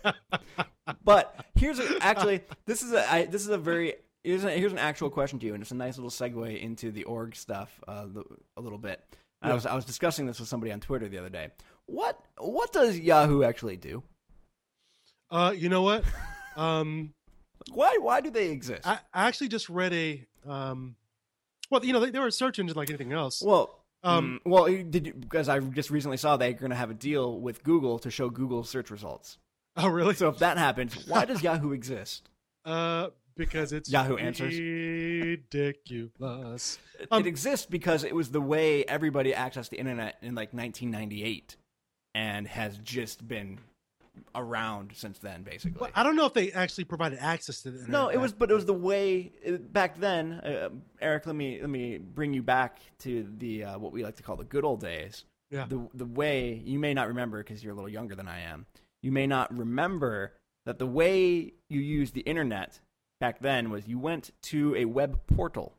[1.03, 4.71] but here's a, actually this is a I, this is a very here's, a, here's
[4.71, 7.79] an actual question to you, and it's a nice little segue into the org stuff
[7.87, 8.23] uh, the,
[8.57, 9.03] a little bit.
[9.43, 11.49] I was I was discussing this with somebody on Twitter the other day.
[11.91, 14.01] What what does Yahoo actually do?
[15.29, 16.05] Uh, you know what?
[16.55, 17.13] um,
[17.73, 18.87] Why why do they exist?
[18.87, 20.95] I, I actually just read a um,
[21.69, 23.41] well, you know, they, they were a search engine like anything else.
[23.41, 23.77] well.
[24.03, 26.95] Um, mm, well, did you, because I just recently saw they're going to have a
[26.95, 29.37] deal with Google to show Google search results.
[29.77, 30.15] oh, really?
[30.15, 32.27] So if that happens, why does Yahoo exist?
[32.63, 34.59] Uh, because it's Yahoo Answers.
[34.59, 36.77] ridiculous.
[37.09, 41.55] Um, it exists because it was the way everybody accessed the internet in like 1998
[42.15, 43.57] and has just been
[44.35, 47.79] around since then basically Well, I don't know if they actually provided access to the
[47.79, 47.91] internet.
[47.91, 50.69] no it back was but it was the way it- back then uh,
[50.99, 54.23] eric let me let me bring you back to the uh, what we like to
[54.23, 55.65] call the good old days Yeah.
[55.67, 58.65] the the way you may not remember because you're a little younger than i am
[59.01, 60.33] you may not remember
[60.65, 62.81] that the way you used the internet
[63.21, 65.73] back then was you went to a web portal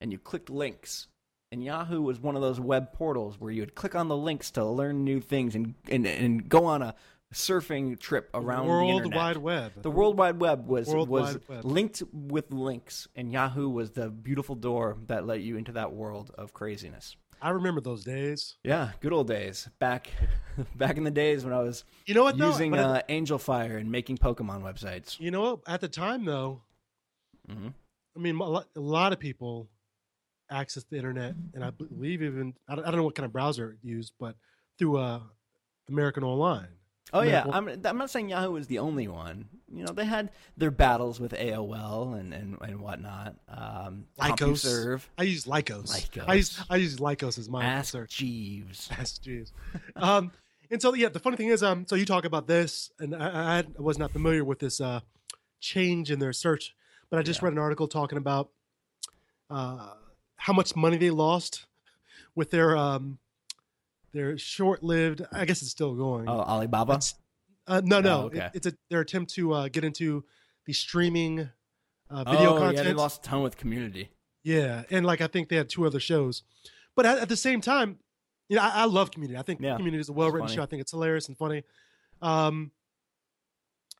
[0.00, 1.06] and you clicked links.
[1.52, 4.50] And Yahoo was one of those web portals where you would click on the links
[4.52, 6.94] to learn new things and and, and go on a
[7.34, 9.16] surfing trip around the World internet.
[9.16, 9.72] Wide Web.
[9.82, 11.64] The World Wide Web was World was Web.
[11.64, 16.30] linked with links, and Yahoo was the beautiful door that let you into that world
[16.38, 17.16] of craziness.
[17.42, 18.56] I remember those days.
[18.62, 20.10] Yeah, good old days back
[20.76, 22.36] back in the days when I was You know what?
[22.38, 22.46] Though?
[22.48, 25.18] using at- uh, Angelfire and making Pokemon websites.
[25.18, 25.60] you know what?
[25.66, 26.62] At the time, though,
[27.48, 27.68] hmm
[28.16, 29.68] I mean, a lot, a lot of people
[30.50, 33.32] access the internet, and I believe even I don't, I don't know what kind of
[33.32, 34.34] browser it used, but
[34.78, 35.20] through uh,
[35.88, 36.68] American Online.
[37.12, 39.48] Oh yeah, Well- I'm I'm not saying Yahoo was the only one.
[39.72, 43.34] You know, they had their battles with AOL and and, and whatnot.
[43.48, 44.36] Um, Lycos.
[44.36, 45.88] CompuServe, I use Lycos.
[45.90, 46.24] Lycos.
[46.28, 48.16] I use I use Lycos as my Ask search.
[48.16, 48.88] Jeeves.
[48.98, 49.52] Ask Jeeves.
[49.96, 50.30] um,
[50.70, 53.26] and so yeah, the funny thing is, um, so you talk about this, and I,
[53.26, 55.00] I, I was not familiar with this uh,
[55.58, 56.76] change in their search,
[57.10, 57.46] but I just Yeah.
[57.46, 58.50] read an article talking about
[59.50, 59.94] uh,
[60.40, 61.66] how much money they lost
[62.34, 63.18] with their um,
[64.12, 65.22] their short-lived.
[65.32, 66.28] I guess it's still going.
[66.28, 66.92] Oh, Alibaba.
[66.94, 67.14] It's-
[67.66, 68.38] uh, no, no, Oh, okay.
[68.46, 70.24] it- it's a their attempt to uh, get into
[70.66, 71.48] the streaming
[72.08, 72.76] uh, video oh content.
[72.78, 74.10] yeah, they lost a ton with Community.
[74.42, 76.42] Yeah, and like I think they had two other shows,
[76.96, 77.98] but at, at the same time,
[78.48, 79.38] you know, I, I love Community.
[79.38, 80.62] I think Yeah, Community is a well written show.
[80.62, 81.62] I think it's hilarious and funny.
[82.22, 82.72] Um,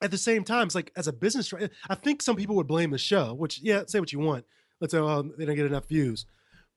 [0.03, 1.53] at the same time, it's like as a business,
[1.89, 3.35] I think some people would blame the show.
[3.35, 4.47] Which, yeah, say what you want.
[4.81, 6.27] Let's say oh, they don't get enough views,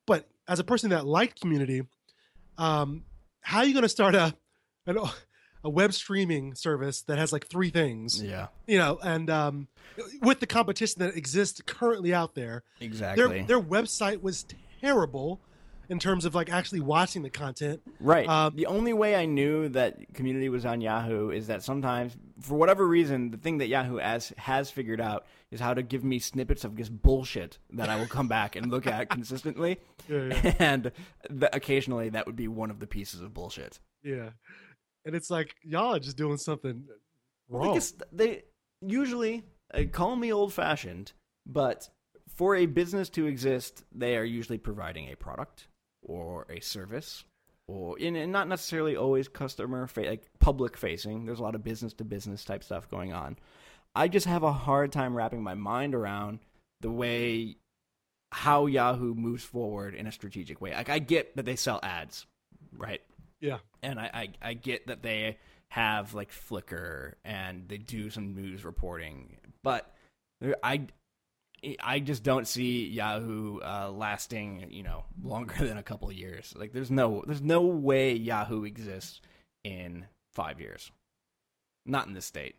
[0.05, 1.83] but as a person that liked Community,
[2.57, 3.03] um,
[3.41, 4.35] how are you going to start a
[4.85, 4.97] an,
[5.63, 8.21] a web streaming service that has like three things?
[8.21, 9.67] Yeah, You know, and um,
[10.21, 13.23] with the competition that exists currently out there, exactly.
[13.23, 14.45] their their website was
[14.81, 15.41] terrible
[15.89, 17.81] in terms of like actually watching the content.
[17.99, 18.27] Right.
[18.27, 22.55] Um, the only way I knew that community was on Yahoo is that sometimes, for
[22.55, 26.17] whatever reason, the thing that Yahoo has has figured out is how to give me
[26.17, 30.91] snippets of just bullshit that I will come back and look at consistently, Yeah, and
[31.29, 33.79] th- occasionally that would be one of the pieces of bullshit.
[34.03, 34.31] Yeah,
[35.05, 36.93] and it's like y'all are just doing something I
[37.55, 37.79] wrong.
[38.11, 38.43] they
[38.81, 41.13] usually uh, call me old fashioned,
[41.45, 41.87] but
[42.35, 45.67] for a business to exist, they are usually providing a product
[46.01, 47.25] or a service,
[47.67, 51.25] or in and not necessarily always customer fa- like public facing.
[51.25, 53.37] There's a lot of business to business type stuff going on.
[53.95, 56.39] I just have a hard time wrapping my mind around
[56.81, 57.57] the way
[58.31, 60.73] how Yahoo moves forward in a strategic way.
[60.73, 62.25] Like I get that they sell ads,
[62.75, 63.01] right?
[63.39, 63.59] Yeah.
[63.81, 65.37] and I, I I get that they
[65.69, 69.93] have like Flickr and they do some news reporting, but
[70.63, 70.87] I
[71.81, 76.53] I just don't see Yahoo uh, lasting you know longer than a couple of years.
[76.57, 79.21] Like there's no there's no way Yahoo exists
[79.63, 80.91] in five years,
[81.85, 82.55] not in this state.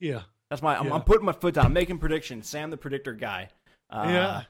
[0.00, 0.94] yeah, That's my I'm, Yeah.
[0.94, 1.66] I'm putting my foot down.
[1.66, 2.48] I'm making predictions.
[2.48, 3.50] Sam the predictor guy.
[3.90, 4.42] Uh, Yeah.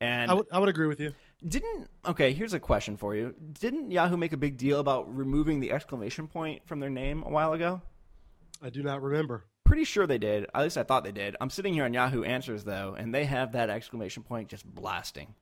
[0.00, 1.12] and I would I would agree with you.
[1.46, 3.34] didn't okay, here's a question for you.
[3.60, 7.30] Didn't Yahoo make a big deal about removing the exclamation point from their name a
[7.30, 7.80] while ago?
[8.62, 9.44] I do not remember.
[9.64, 10.46] Pretty sure they did.
[10.54, 11.36] At least I thought they did.
[11.40, 15.34] I'm sitting here on Yahoo Answers though, and they have that exclamation point just blasting.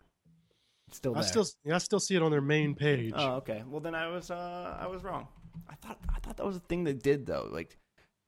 [0.88, 3.12] It's still I still yeah, I still see it on their main page.
[3.16, 3.62] Oh, okay.
[3.66, 5.28] Well, then I was uh I was wrong.
[5.68, 7.48] I thought I thought that was a thing they did though.
[7.50, 7.76] Like,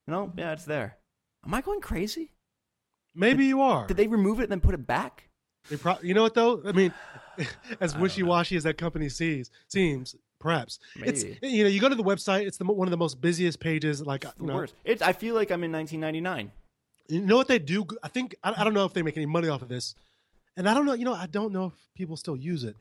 [0.07, 0.98] no, yeah, it's there.
[1.45, 2.33] Am I going crazy?
[3.15, 3.87] Maybe you are.
[3.87, 5.29] Did they remove it and then put it back?
[5.69, 6.63] They pro- you know what though?
[6.65, 6.93] I mean,
[7.81, 11.89] as don't wishy washy as that company sees seems, perhaps it's you know you go
[11.89, 12.47] to the website.
[12.47, 14.05] It's the one of the most busiest pages.
[14.05, 14.75] Like The you know, worst.
[14.85, 15.03] It's.
[15.03, 16.51] I feel like I'm in 1999.
[17.09, 17.87] you know what they do?
[18.03, 19.95] I think I, I don't know if they make any money off of this,
[20.57, 20.95] and I don't know.
[20.95, 22.77] You know, I don't know if people still use it.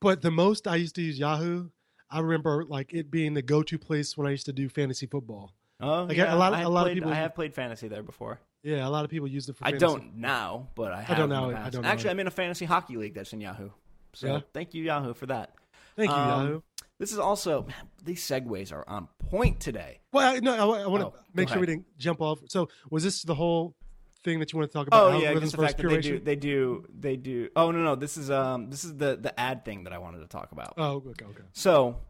[0.00, 1.68] But the most I used to use Yahoo.
[2.10, 5.52] I remember like it being the go-to place when I used to do fantasy football.
[5.80, 6.34] Oh, Like, yeah.
[6.34, 8.40] a lot- I have a lot of played- people- I have played fantasy there before.
[8.64, 9.64] Yeah, a lot of people use it for.
[9.66, 11.16] I don't now, but I have.
[11.16, 11.56] don't in the know.
[11.56, 12.12] I don't know Actually, it.
[12.12, 13.70] I'm in a fantasy hockey league that's in Yahoo.
[14.14, 14.40] So Yeah?
[14.52, 15.54] thank you, Yahoo, for that.
[15.96, 16.60] Thank you, Um, Yahoo.
[16.98, 20.00] This is also man, these segues are on point today.
[20.12, 22.40] Well, I, no, I, want to Oh, make go sure we didn't jump off.
[22.48, 23.76] So, was this the whole
[24.24, 25.12] thing that you want to talk about?
[25.12, 27.50] Oh yeah, just the versus fact that they do, they do, they do.
[27.54, 30.18] Oh no, no, this is um, this is the the ad thing that I wanted
[30.18, 30.74] to talk about.
[30.76, 31.42] Oh, okay, okay.
[31.52, 32.00] So,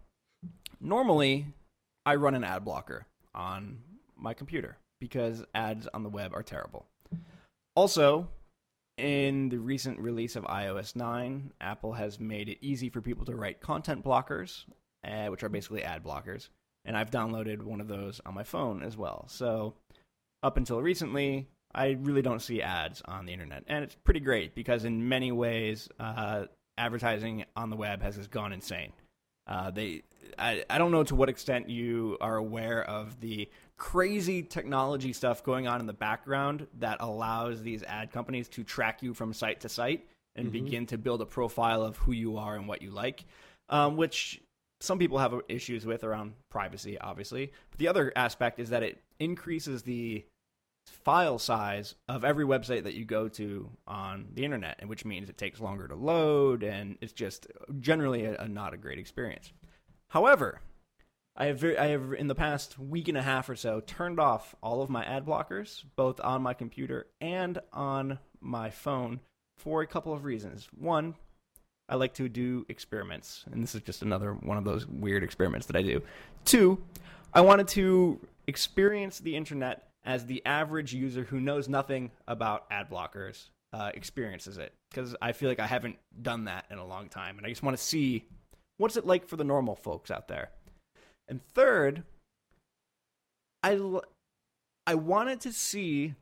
[0.81, 1.46] normally,
[2.07, 3.78] I run an ad blocker on
[4.16, 6.86] my computer because ads on the web are terrible.
[7.74, 8.28] Also,
[8.96, 13.36] in the recent release of iOS 9, Apple has made it easy for people to
[13.36, 14.64] write content blockers,
[15.04, 16.48] uh, which are basically ad blockers.
[16.84, 19.26] And I've downloaded one of those on my phone as well.
[19.28, 19.74] So,
[20.42, 23.64] up until recently, I really don't see ads on the internet.
[23.68, 28.30] And it's pretty great because, in many ways, uh, advertising on the web has just
[28.30, 28.92] gone insane.
[29.48, 30.02] Uh, they,
[30.38, 35.42] I, I don't know to what extent you are aware of the crazy technology stuff
[35.42, 39.61] going on in the background that allows these ad companies to track you from site
[39.61, 40.06] to site
[40.37, 43.24] and begin to build a profile of who you are and what you like,
[43.70, 44.40] um, which
[44.80, 47.52] some people have issues with around privacy, obviously.
[47.70, 50.24] But the other aspect is that it increases the
[50.88, 55.38] file size of every website that you go to on the internet, which means it
[55.38, 57.46] takes longer to load, and it's just
[57.81, 59.53] generally a, a not a great experience.
[60.09, 60.61] However,
[61.37, 64.57] I have I have in the past week and a half or so turned off
[64.62, 69.20] all of my ad blockers, both on my computer and on my phone,
[69.57, 70.68] for a couple of reasons.
[70.77, 71.14] One,
[71.88, 75.66] I like to do experiments, and this is just another one of those weird experiments
[75.66, 76.03] that I do.
[76.44, 76.83] Two,
[77.33, 82.90] I wanted to experience the internet as the average user who knows nothing about ad
[82.90, 87.08] blockers uh, experiences it, because I feel like I haven't done that in a long
[87.08, 88.26] time, and I just want to see
[88.78, 90.50] what's it like for the normal folks out there.
[91.28, 92.04] And third,
[93.62, 94.04] I l-
[94.87, 96.14] I wanted to see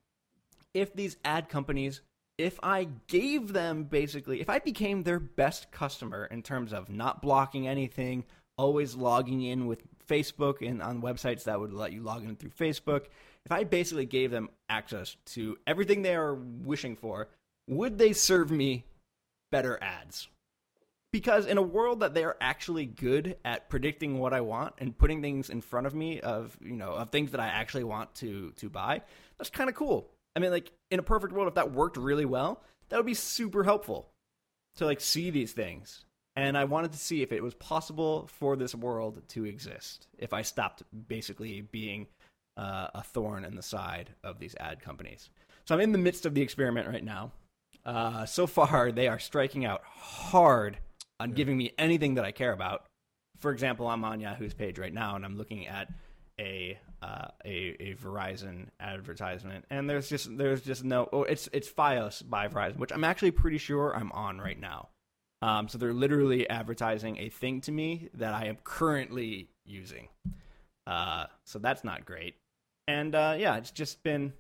[0.75, 2.01] if these ad companies
[2.39, 7.23] if I gave them basically, if I became their best customer in terms of not
[7.23, 8.25] blocking anything,
[8.59, 12.51] always logging in with Facebook and on websites that would let you log in through
[12.51, 13.07] Facebook,
[13.47, 17.29] if I basically gave them access to everything they are wishing for,
[17.67, 18.85] would they serve me
[19.51, 20.29] better ads?
[21.17, 24.97] because in a world that they are actually good at predicting what I want and
[24.97, 28.15] putting things in front of me of you know of things that I actually want
[28.17, 29.01] to to buy,
[29.39, 30.11] that's kind of cool.
[30.35, 33.15] I mean, like in a perfect world, if that worked really well, that would be
[33.15, 34.11] super helpful
[34.77, 36.05] to like see these things.
[36.35, 40.35] And I wanted to see if it was possible for this world to exist if
[40.35, 42.09] I stopped basically being
[42.57, 45.31] uh, a thorn in the side of these ad companies.
[45.65, 47.33] So I'm in the midst of the experiment right now.
[47.85, 50.79] Uh, so far, they are striking out hard
[51.21, 52.85] on giving me anything that I care about.
[53.39, 55.89] For example, I'm on Yahoo's page right now, and I'm looking at
[56.39, 61.09] a uh, a, a Verizon advertisement, and there's just there's just no.
[61.13, 64.89] Oh, it's it's FiOS by Verizon, which I'm actually pretty sure I'm on right now.
[65.43, 70.09] Um, so they're literally advertising a thing to me that I am currently using.
[70.87, 72.37] Uh, so that's not great.
[72.89, 74.33] And uh, yeah, it's just been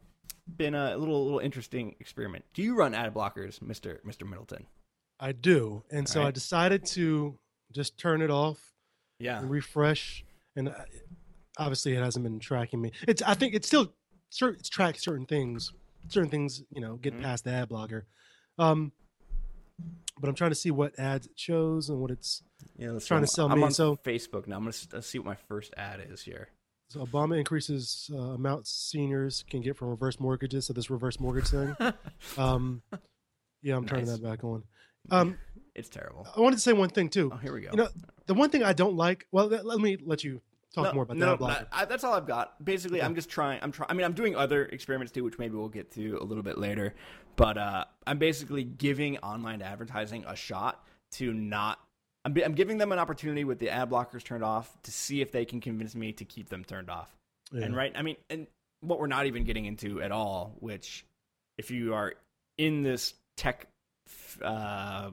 [0.57, 2.45] been a little little interesting experiment.
[2.55, 4.67] Do you run ad blockers, Mister Mister Middleton?
[5.19, 7.39] I do, and so I decided to
[7.73, 8.59] just turn it off
[9.19, 9.39] Yeah.
[9.41, 10.25] and refresh.
[10.55, 10.73] And uh,
[11.59, 12.93] obviously, it hasn't been tracking me.
[13.09, 13.93] It's I think it's still
[14.31, 15.73] certain it's tracked certain things.
[16.09, 17.23] Certain things, you know, get Mhm.
[17.23, 18.07] past the ad blocker.
[18.59, 18.93] Um,
[20.21, 22.45] but I'm trying to see what ads it shows and what it's.
[22.79, 24.57] Yeah, trying to sell I'm me, on so- Facebook now.
[24.59, 26.51] I'm gonna uh, see what my first ad is here.
[26.89, 30.67] So Obama increases uh, amounts seniors can get from reverse mortgages.
[30.67, 31.77] So this reverse mortgage thing.
[32.39, 32.83] um,
[33.63, 34.63] yeah, I'm turning that back on.
[35.11, 35.39] Um,
[35.75, 36.27] It's terrible.
[36.37, 37.31] I wanted to say one thing too.
[37.33, 37.71] Oh, here we go.
[37.71, 37.89] You know,
[38.27, 39.27] the one thing I don't like.
[39.33, 40.41] Well, let, let me let you
[40.75, 41.41] talk no, more about no, that.
[41.41, 42.65] no, I, that's all I've got.
[42.65, 43.61] Basically, I'm just trying.
[43.63, 43.91] I'm trying.
[43.91, 46.59] I mean, I'm doing other experiments too, which maybe we'll get to a little bit
[46.59, 46.95] later.
[47.37, 51.81] But uh, I'm basically giving online advertising a shot to not.
[52.27, 55.31] I'm, I'm giving them an opportunity with the ad blockers turned off to see if
[55.31, 57.09] they can convince me to keep them turned off.
[57.53, 57.65] Yeah.
[57.65, 58.49] And right, I mean, and
[58.81, 61.07] what we're not even getting into at all, which
[61.57, 62.15] if you are
[62.59, 63.69] in this tech
[64.43, 65.11] uh,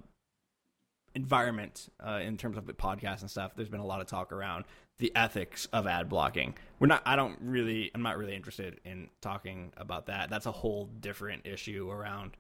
[1.14, 4.32] environment uh, in terms of the podcast and stuff, there's been a lot of talk
[4.32, 4.66] around
[4.98, 6.56] the ethics of ad blocking.
[6.80, 7.04] We're not.
[7.06, 7.92] I don't really.
[7.94, 10.32] I'm not really interested in talking about that.
[10.32, 12.32] That's a whole different issue around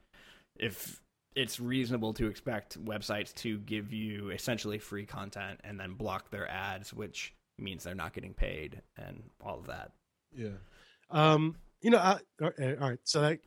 [0.55, 0.99] if
[1.35, 6.47] it's reasonable to expect websites to give you essentially free content and then block their
[6.49, 9.91] ads, which means they're not getting paid and all of that.
[10.35, 10.49] Yeah.
[11.09, 12.99] Um, you know, I, all right.
[13.03, 13.39] So that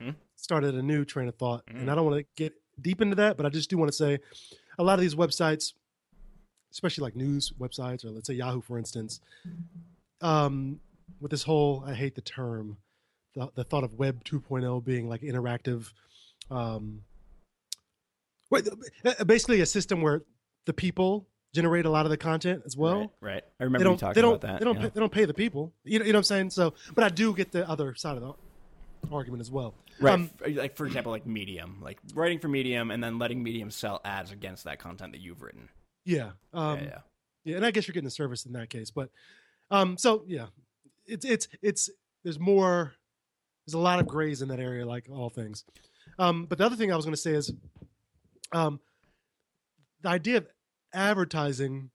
[0.00, 0.14] Mhm.
[0.36, 1.80] started a new train of thought, Mhm.
[1.82, 3.96] and I don't want to get deep into that, but I just do want to
[3.96, 4.18] say
[4.78, 5.74] a lot of these websites,
[6.72, 9.20] especially like news websites, or let's say Yahoo, for instance,
[10.20, 10.80] um,
[11.20, 12.78] with this whole, I hate the term,
[13.34, 15.92] the, the thought of Web 2.0 being like interactive,
[16.50, 17.04] um,
[19.26, 20.22] basically a system where
[20.66, 23.44] the people generate a lot of the content as well right, right.
[23.60, 24.58] I remember you don't talking they don't about that.
[24.58, 24.82] they don't yeah.
[24.82, 27.04] pay, they don't pay the people you know, you know what i'm saying so but
[27.04, 28.32] i do get the other side of the
[29.14, 30.14] argument as well Right.
[30.14, 34.00] um, like for example, like Medium, like writing for Medium and then letting Medium sell
[34.04, 35.68] ads against that content that you've written.
[36.04, 36.98] yeah um yeah, yeah,
[37.44, 37.56] yeah.
[37.56, 39.10] and i guess you're getting a service in that case but
[39.70, 40.46] um so yeah
[41.06, 41.90] it's it's it's
[42.24, 42.94] there's more
[43.66, 45.64] there's a lot of grays in that area like all things
[46.18, 47.52] um but the other thing i was going to say is
[48.52, 48.80] um
[50.02, 50.46] the idea of
[50.92, 51.90] advertising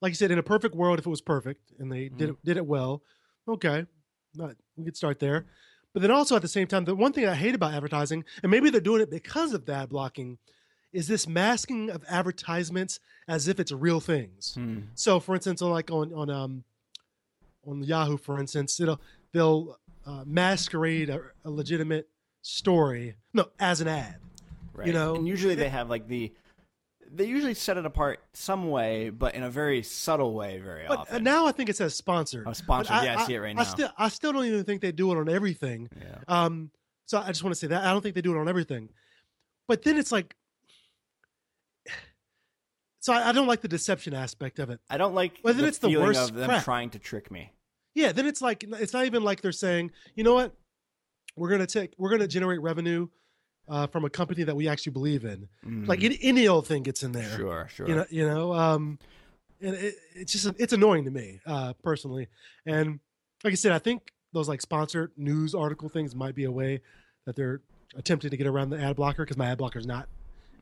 [0.00, 2.36] like you said in a perfect world if it was perfect and they did it,
[2.44, 3.02] did it well
[3.48, 3.86] okay
[4.34, 5.46] not, we could start there.
[5.92, 8.50] But then also at the same time the one thing i hate about advertising and
[8.50, 10.38] maybe they're doing it because of that blocking
[10.92, 14.54] is this masking of advertisements as if it's real things.
[14.54, 14.78] Hmm.
[14.94, 16.64] so for instance on like on on um
[17.66, 19.00] on yahoo for instance it'll
[19.32, 22.08] they'll uh, masquerade a, a legitimate
[22.42, 24.16] story no as an ad
[24.86, 24.94] Right.
[24.94, 26.32] know, and usually they have like the.
[27.12, 30.96] They usually set it apart some way, but in a very subtle way, very but
[30.98, 31.24] uh, often.
[31.24, 32.94] now i think it says sponsored Oh, sponsored.
[32.94, 33.62] But Yeah, I see it right I now.
[33.64, 35.90] still, I still don't even think they do it on everything.
[36.00, 36.18] yeah.
[36.28, 36.70] Um,
[37.06, 38.90] so I just want to say that I don't think they do it on everything.
[39.66, 40.36] But then it's like,
[43.00, 44.80] so I, I don't like the deception aspect of it.
[44.88, 46.64] I don't like Well, then the it's the worst of them crap.
[46.64, 47.52] trying to trick me.
[47.94, 50.54] Yeah, then it's like it's not even like they're saying, you know what,
[51.36, 53.08] we're gonna take, we're gonna generate revenue
[53.70, 55.48] uh, from a company that we actually believe in.
[55.86, 56.18] Like Mhm.
[56.22, 57.36] any, old thing gets in there.
[57.36, 57.88] sure, sure.
[57.88, 58.98] You know, you know, um,
[59.62, 62.28] and it, it's just it's annoying to me uh, personally.
[62.66, 62.98] And
[63.44, 66.80] like I said, I think those like sponsored news article things might be a way
[67.26, 67.60] that they're
[67.96, 70.08] attempting to get around the ad blocker because my ad blocker is not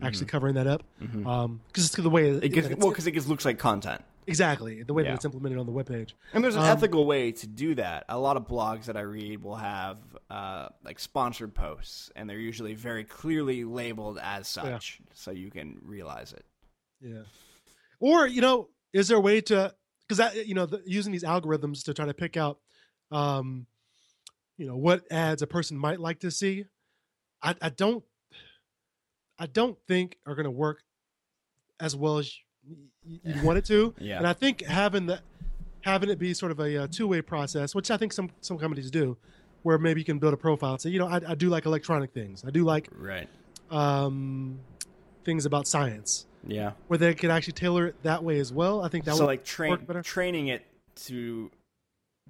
[0.02, 0.84] actually covering that up.
[1.02, 1.26] Mhm.
[1.26, 4.02] Um, because it's the way it gets, it's- well, because it gets, looks like content.
[4.28, 5.10] Exactly the way Yeah.
[5.10, 6.12] that it's implemented on the webpage.
[6.32, 8.04] And there's an Um, ethical way to do that.
[8.08, 9.98] A lot of blogs that I read will have
[10.30, 15.78] uh, like sponsored posts, and they're usually very clearly labeled as such, so you can
[15.82, 16.44] realize it.
[17.00, 17.22] Yeah.
[18.00, 19.74] Or you know, is there a way to
[20.06, 22.60] because that you know the, using these algorithms to try to pick out,
[23.10, 23.66] um,
[24.56, 26.64] you know, what ads a person might like to see.
[27.42, 28.02] I, I don't,
[29.38, 30.82] I don't think are going to work
[31.78, 32.32] as well as
[33.04, 33.94] you, want it to.
[34.00, 34.18] Yeah.
[34.18, 35.20] And I think having that,
[35.82, 38.58] having it be sort of a, uh two way process, which I think some some
[38.58, 39.16] companies do,
[39.62, 41.66] where maybe you can build a profile and say, you know, I, I do like
[41.66, 42.44] electronic things.
[42.46, 43.28] I do like Right.
[43.70, 44.60] um,
[45.24, 46.72] things about science, Yeah.
[46.86, 48.82] where they could actually tailor it that way as well.
[48.82, 50.64] I think that so would like train training it
[51.06, 51.50] to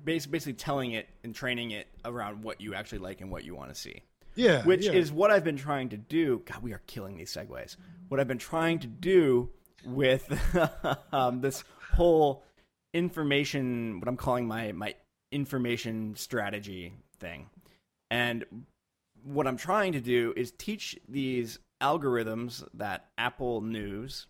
[0.02, 3.54] bas- basically telling it and training it around what you actually like and what you
[3.54, 4.02] want to see.
[4.34, 4.92] yeah, which yeah.
[4.92, 6.42] is what I've been trying to do.
[6.44, 7.76] God, we are killing these segues.
[8.08, 9.50] What I've been trying to do
[9.84, 10.32] with
[11.12, 11.64] um, this
[11.94, 12.42] whole
[12.94, 14.94] information, what I'm calling my my
[15.30, 17.50] information strategy thing,
[18.10, 18.44] and
[19.24, 24.26] what I'm trying to do is teach these algorithms that Apple News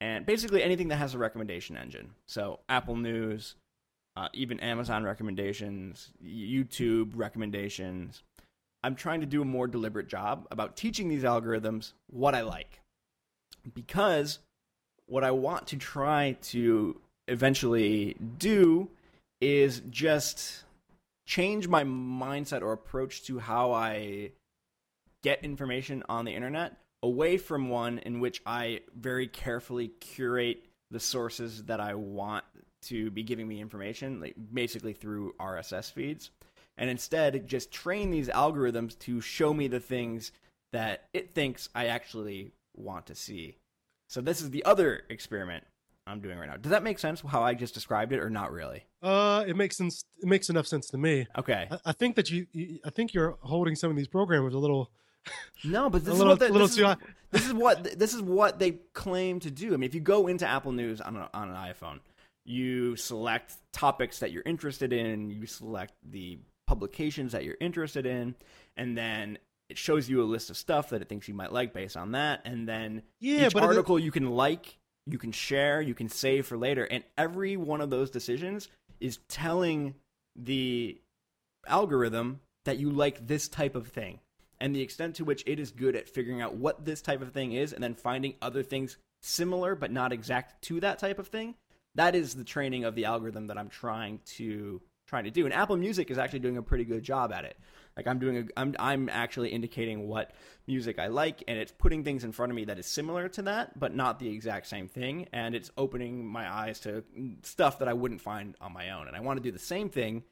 [0.00, 2.10] and basically anything that has a recommendation engine.
[2.26, 3.54] So Apple News,
[4.16, 8.22] uh, even Amazon recommendations, YouTube recommendations.
[8.82, 12.80] I'm trying to do a more deliberate job about teaching these algorithms what I like.
[13.74, 14.40] Because
[15.06, 18.88] what I want to try to eventually do
[19.40, 20.64] is just
[21.26, 24.32] change my mindset or approach to how I
[25.22, 31.00] get information on the internet away from one in which I very carefully curate the
[31.00, 32.44] sources that I want
[32.82, 36.30] to be giving me information, like basically through RSS feeds,
[36.76, 40.32] and instead just train these algorithms to show me the things
[40.72, 43.56] that it thinks I actually want to see.
[44.14, 45.64] So this is the other experiment
[46.06, 46.56] I'm doing right now.
[46.56, 48.84] Does that make sense how I just described it or not really?
[49.02, 50.04] uh, it makes sense.
[50.22, 51.26] It makes enough sense to me.
[51.36, 51.66] Okay.
[51.68, 54.58] I, I think that you, you, I think you're holding some of these programmers a
[54.58, 54.92] little.
[55.64, 56.96] No, but this is what the, little this, too is, high.
[57.32, 59.74] this is what this is what they claim to do.
[59.74, 61.98] I mean, if you go into Apple News on a, on an iPhone,
[62.44, 66.38] you select topics that you're interested in, you select the
[66.68, 68.36] publications that you're interested in,
[68.76, 69.38] and then
[69.74, 72.12] it shows you a list of stuff that it thinks you might like based on
[72.12, 76.46] that, and then Yeah, each article you can like, you can share, you can save
[76.46, 78.68] for later, and every one of those decisions
[79.00, 79.96] is telling
[80.36, 81.00] the
[81.66, 84.20] algorithm that you like this type of thing
[84.60, 87.32] and the extent to which it is good at figuring out what this type of
[87.32, 91.28] thing is and then finding other things similar but not exact to that type of
[91.28, 91.54] thing
[91.96, 95.54] that is the training of the algorithm that i'm trying to trying to do and
[95.54, 97.58] apple music is actually doing a pretty good job at it
[97.96, 100.32] like i'm doing a i'm, I'm actually indicating what
[100.66, 103.42] music i like and it's putting things in front of me that is similar to
[103.42, 107.04] that but not the exact same thing and it's opening my eyes to
[107.42, 109.88] stuff that i wouldn't find on my own and i want to do the same
[109.88, 110.22] thing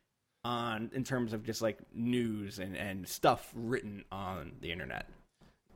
[0.44, 5.06] on in terms of just like news and, and stuff written on the internet.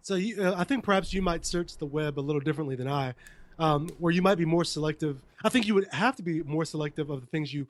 [0.03, 2.89] So you, uh, I think perhaps you might search the web a little differently than
[2.89, 3.14] I,
[3.59, 5.20] um, where you might be more selective.
[5.45, 7.66] I think you would have to be more selective of the things you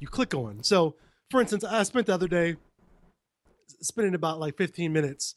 [0.00, 0.62] you click on.
[0.62, 0.94] So,
[1.30, 2.56] for instance, I spent the other day
[3.80, 5.34] spending about like 15 minutes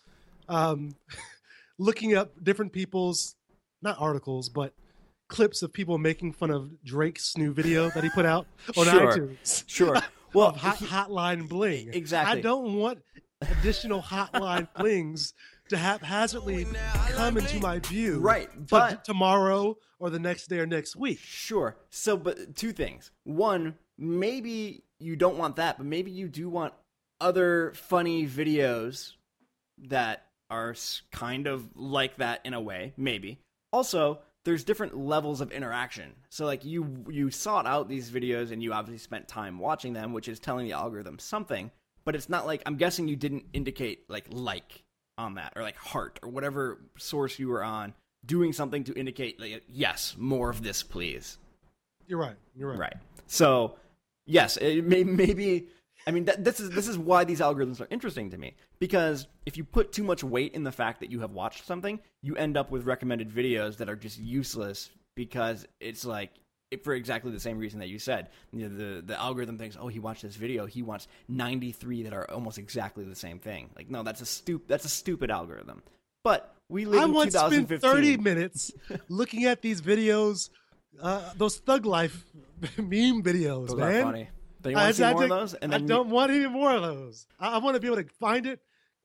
[0.49, 0.95] um,
[1.77, 3.35] looking up different people's
[3.81, 4.73] not articles, but
[5.27, 8.45] clips of people making fun of Drake's new video that he put out
[8.77, 9.11] on Sure.
[9.11, 9.63] iTunes.
[9.67, 9.97] Sure.
[10.33, 10.77] Well, of hot,
[11.09, 11.89] hotline bling.
[11.93, 12.39] Exactly.
[12.39, 12.99] I don't want
[13.41, 15.33] additional hotline blings
[15.67, 16.65] to haphazardly
[17.09, 18.17] come into my view.
[18.19, 21.19] Right, but- tomorrow or the next day or next week.
[21.19, 21.75] Sure.
[21.89, 23.11] So, but two things.
[23.25, 26.73] One, maybe you don't want that, but maybe you do want
[27.21, 29.13] other funny videos
[29.87, 30.75] that are
[31.11, 32.93] kind of like that in a way.
[32.97, 33.39] Maybe.
[33.71, 36.13] Also, there's different levels of interaction.
[36.29, 40.11] So, like you you sought out these videos and you obviously spent time watching them,
[40.11, 41.71] which is telling the algorithm something.
[42.03, 44.83] But it's not like I'm guessing you didn't indicate like like
[45.17, 47.93] on that or like heart or whatever source you were on
[48.25, 51.37] doing something to indicate like yes more of this please
[52.07, 52.35] You're right.
[52.55, 52.79] You're right.
[52.79, 52.93] right
[53.27, 53.75] so
[54.25, 55.67] yes it may, maybe
[56.07, 59.27] i mean that, this is this is why these algorithms are interesting to me because
[59.45, 62.35] if you put too much weight in the fact that you have watched something you
[62.35, 66.31] end up with recommended videos that are just useless because it's like
[66.83, 68.29] for exactly the same reason that you said.
[68.51, 70.65] You know, the the algorithm thinks oh he watched this video.
[70.65, 73.69] He wants 93 that are almost exactly the same thing.
[73.75, 75.83] Like no that's a stup- that's a stupid algorithm.
[76.23, 78.71] But we live I in once spent 2015 30 minutes
[79.09, 80.49] looking at these videos,
[81.01, 82.23] uh, those thug life
[82.77, 84.27] meme videos, those man.
[84.69, 86.09] Are funny don't you I, to see I more of those and I you- don't
[86.09, 87.27] want any more of those.
[87.39, 88.59] I, I want to be able to find it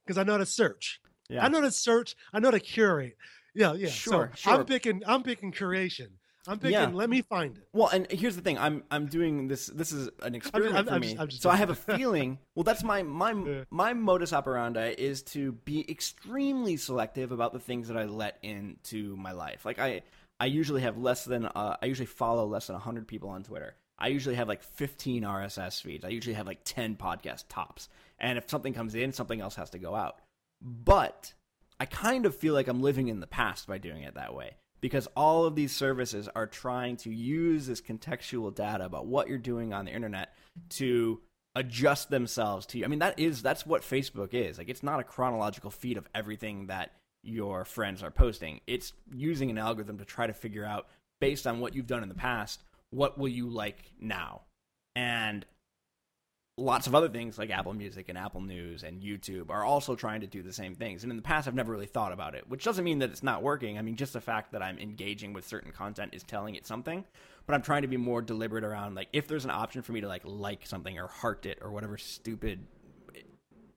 [0.04, 1.00] because I know how to search.
[1.28, 1.44] Yeah.
[1.44, 2.14] I know how to search.
[2.32, 3.16] I know how to curate.
[3.54, 3.88] Yeah, yeah.
[3.88, 4.52] Sure, so sure.
[4.60, 5.02] I'm picking.
[5.06, 6.08] I'm picking curation.
[6.46, 6.72] I'm picking.
[6.74, 6.90] Yeah.
[6.92, 7.66] Let me find it.
[7.72, 9.66] Well, and here's the thing: I'm I'm doing this.
[9.66, 11.14] This is an experiment I'm- for I'm me.
[11.14, 12.38] just- just so I have a feeling.
[12.54, 13.64] Well, that's my my Yeah.
[13.70, 19.16] my modus operandi is to be extremely selective about the things that I let into
[19.16, 19.64] my life.
[19.64, 20.02] Like I
[20.38, 23.74] I usually have less than uh, I usually follow less than hundred people on Twitter.
[23.98, 26.04] I usually have like 15 RSS feeds.
[26.04, 27.88] I usually have like 10 podcast tops.
[28.18, 30.18] And if something comes in, something else has to go out.
[30.60, 31.32] But
[31.80, 34.56] I kind of feel like I'm living in the past by doing it that way
[34.80, 39.38] because all of these services are trying to use this contextual data about what you're
[39.38, 40.34] doing on the internet
[40.70, 41.20] to
[41.54, 42.84] adjust themselves to you.
[42.84, 44.58] I mean, that is that's what Facebook is.
[44.58, 46.92] Like, it's not a chronological feed of everything that
[47.22, 48.60] your friends are posting.
[48.66, 50.86] It's using an algorithm to try to figure out
[51.20, 54.42] based on what you've done in the past, what will you like now?
[54.94, 55.44] And
[56.58, 60.22] lots of other things like Apple Music and Apple News and YouTube are also trying
[60.22, 61.02] to do the same things.
[61.02, 63.22] And in the past, I've never really thought about it, which doesn't mean that it's
[63.22, 63.78] not working.
[63.78, 67.04] I mean, just the fact that I'm engaging with certain content is telling it something.
[67.46, 70.00] But I'm trying to be more deliberate around like if there's an option for me
[70.00, 72.66] to like like something or heart it or whatever stupid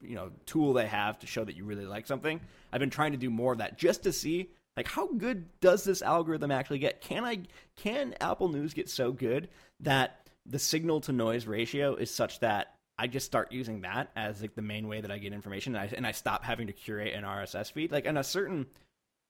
[0.01, 2.39] you know tool they have to show that you really like something.
[2.71, 5.83] I've been trying to do more of that just to see like how good does
[5.83, 7.01] this algorithm actually get?
[7.01, 7.41] Can I
[7.75, 9.49] can Apple News get so good
[9.81, 14.41] that the signal to noise ratio is such that I just start using that as
[14.41, 16.73] like the main way that I get information and I, and I stop having to
[16.73, 17.91] curate an RSS feed.
[17.91, 18.65] Like on a certain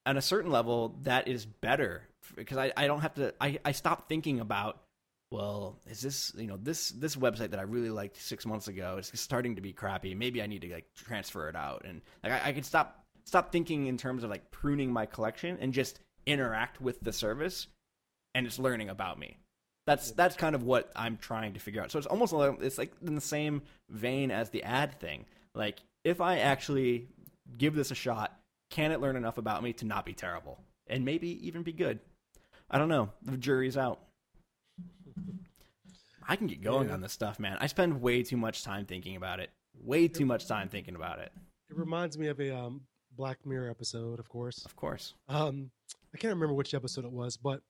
[0.06, 2.04] on a certain level that is better
[2.36, 4.82] because I, I don't have to I, I stop thinking about
[5.32, 8.98] well is this you know this this website that I really liked six months ago
[8.98, 12.34] is starting to be crappy maybe I need to like transfer it out and like
[12.34, 16.00] I, I can stop stop thinking in terms of like pruning my collection and just
[16.26, 17.68] interact with the service
[18.36, 19.38] and it's learning about me
[19.90, 21.90] that's that's kind of what I'm trying to figure out.
[21.92, 25.26] So it's almost like it's like in the same vein as the ad thing.
[25.56, 27.08] Like if I actually
[27.58, 28.38] give this a shot,
[28.70, 31.98] can it learn enough about me to not be terrible and maybe even be good?
[32.70, 33.10] I don't know.
[33.24, 34.00] The jury's out.
[36.28, 36.94] I can get going Yeah.
[36.94, 37.58] on this stuff, man.
[37.60, 39.50] I spend way too much time thinking about it.
[39.82, 41.32] Way too much time thinking about it.
[41.72, 42.82] It reminds me of a um,
[43.20, 44.64] Black Mirror episode, of course.
[44.66, 45.14] Of course.
[45.28, 45.72] Um,
[46.16, 47.62] I can't remember which episode it was, but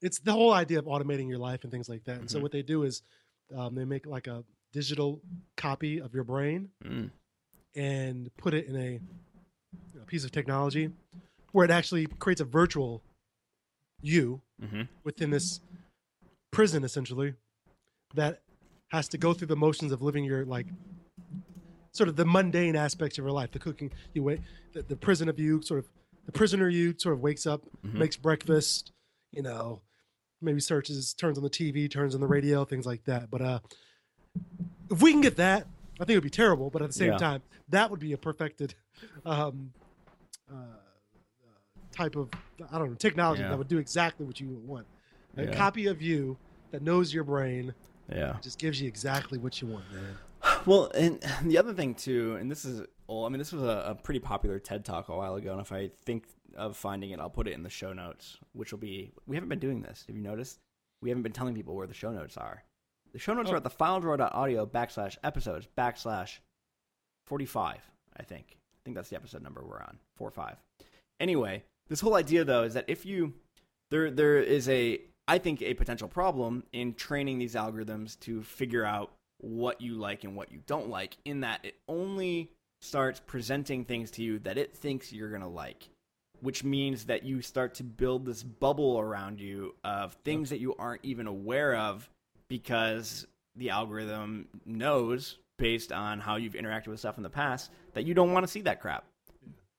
[0.00, 2.20] it's the whole idea of automating your life and things like that.
[2.20, 2.42] And so Mhm.
[2.42, 3.02] what they do is
[3.52, 5.20] um, they make like a digital
[5.56, 7.10] copy of your brain Mm.
[7.74, 9.00] and put it in a,
[10.00, 10.92] a piece of technology
[11.52, 13.02] where it actually creates a virtual
[14.00, 15.60] you hmm within this
[16.52, 17.34] prison essentially
[18.14, 18.42] that
[18.92, 20.66] has to go through the motions of living your like
[21.92, 24.40] sort of the mundane aspects of your life the cooking you wait
[24.74, 25.88] the, the prison of you sort of
[26.26, 27.94] the prisoner you sort of wakes up Mhm.
[27.94, 28.92] makes breakfast
[29.32, 29.80] you know
[30.40, 33.58] maybe searches turns on the tv turns on the radio things like that but uh
[34.90, 35.66] if we can get that
[36.00, 37.18] i think it would be terrible but at the same Yeah.
[37.18, 38.74] time that would be a perfected
[39.24, 39.72] um
[40.50, 40.54] uh,
[41.92, 42.30] type of
[42.70, 43.48] i don't know technology Yeah.
[43.48, 44.86] that would do exactly what you would want
[45.36, 45.50] a Yeah.
[45.56, 46.38] copy of you
[46.72, 47.74] that knows your brain
[48.08, 48.38] Yeah.
[48.42, 50.16] just gives you exactly what you want man
[50.66, 53.84] Well, and the other thing too, and this is, well, I mean, this was a,
[53.90, 56.24] a pretty popular TED talk a while ago, and if I think
[56.56, 59.12] of finding it, I'll put it in the show notes, which will be.
[59.26, 60.04] We haven't been doing this.
[60.06, 60.58] Have you noticed?
[61.00, 62.64] We haven't been telling people where the show notes are.
[63.12, 63.54] The show notes Oh.
[63.54, 66.38] are at the filedrawer.audio backslash episodes backslash
[67.26, 67.80] forty five.
[68.16, 68.56] I think.
[68.74, 69.98] I think that's the episode number we're on.
[70.16, 70.56] Four five.
[71.20, 73.34] Anyway, this whole idea though is that if you
[73.90, 78.84] there there is a I think a potential problem in training these algorithms to figure
[78.84, 83.84] out what you like and what you don't like in that it only starts presenting
[83.84, 85.88] things to you that it thinks you're going to like
[86.40, 90.74] which means that you start to build this bubble around you of things that you
[90.78, 92.08] aren't even aware of
[92.48, 93.26] because
[93.56, 98.14] the algorithm knows based on how you've interacted with stuff in the past that you
[98.14, 99.04] don't want to see that crap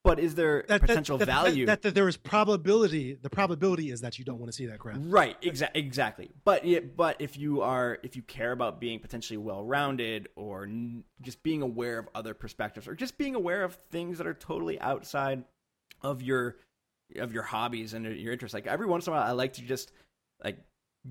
[0.03, 3.91] but is there that, potential that, that- value that, that there is probability the probability
[3.91, 6.29] is that you don't want to see that crap Right, exa- exactly.
[6.43, 11.03] But it, but if you are if you care about being potentially well-rounded or n-
[11.21, 14.79] just being aware of other perspectives or just being aware of things that are totally
[14.79, 15.43] outside
[16.01, 16.55] of your
[17.17, 19.61] of your hobbies and your interests, like every once in a while, I like to
[19.61, 19.91] just
[20.43, 20.57] like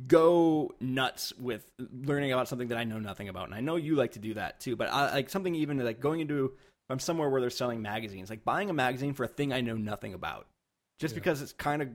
[0.06, 3.96] go nuts with learning about something that I know nothing about, and I know you
[3.96, 4.76] like to do that too.
[4.76, 6.52] But I like something even like going into
[6.90, 9.76] I'm somewhere where they're selling magazines, like buying a magazine for a thing I know
[9.76, 10.46] nothing about,
[10.98, 11.20] just Yeah.
[11.20, 11.88] because it's kind of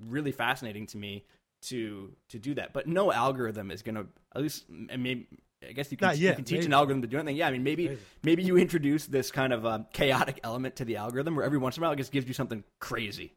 [0.00, 1.24] really fascinating to me
[1.62, 2.72] to to do that.
[2.72, 5.26] But no algorithm is going to at least I mean
[5.68, 7.36] I guess you can, you can teach an algorithm to do anything.
[7.36, 8.00] Yeah, I mean maybe Maybe.
[8.22, 11.76] maybe you introduce this kind of um, chaotic element to the algorithm where every once
[11.76, 13.32] in a while it just gives you something crazy.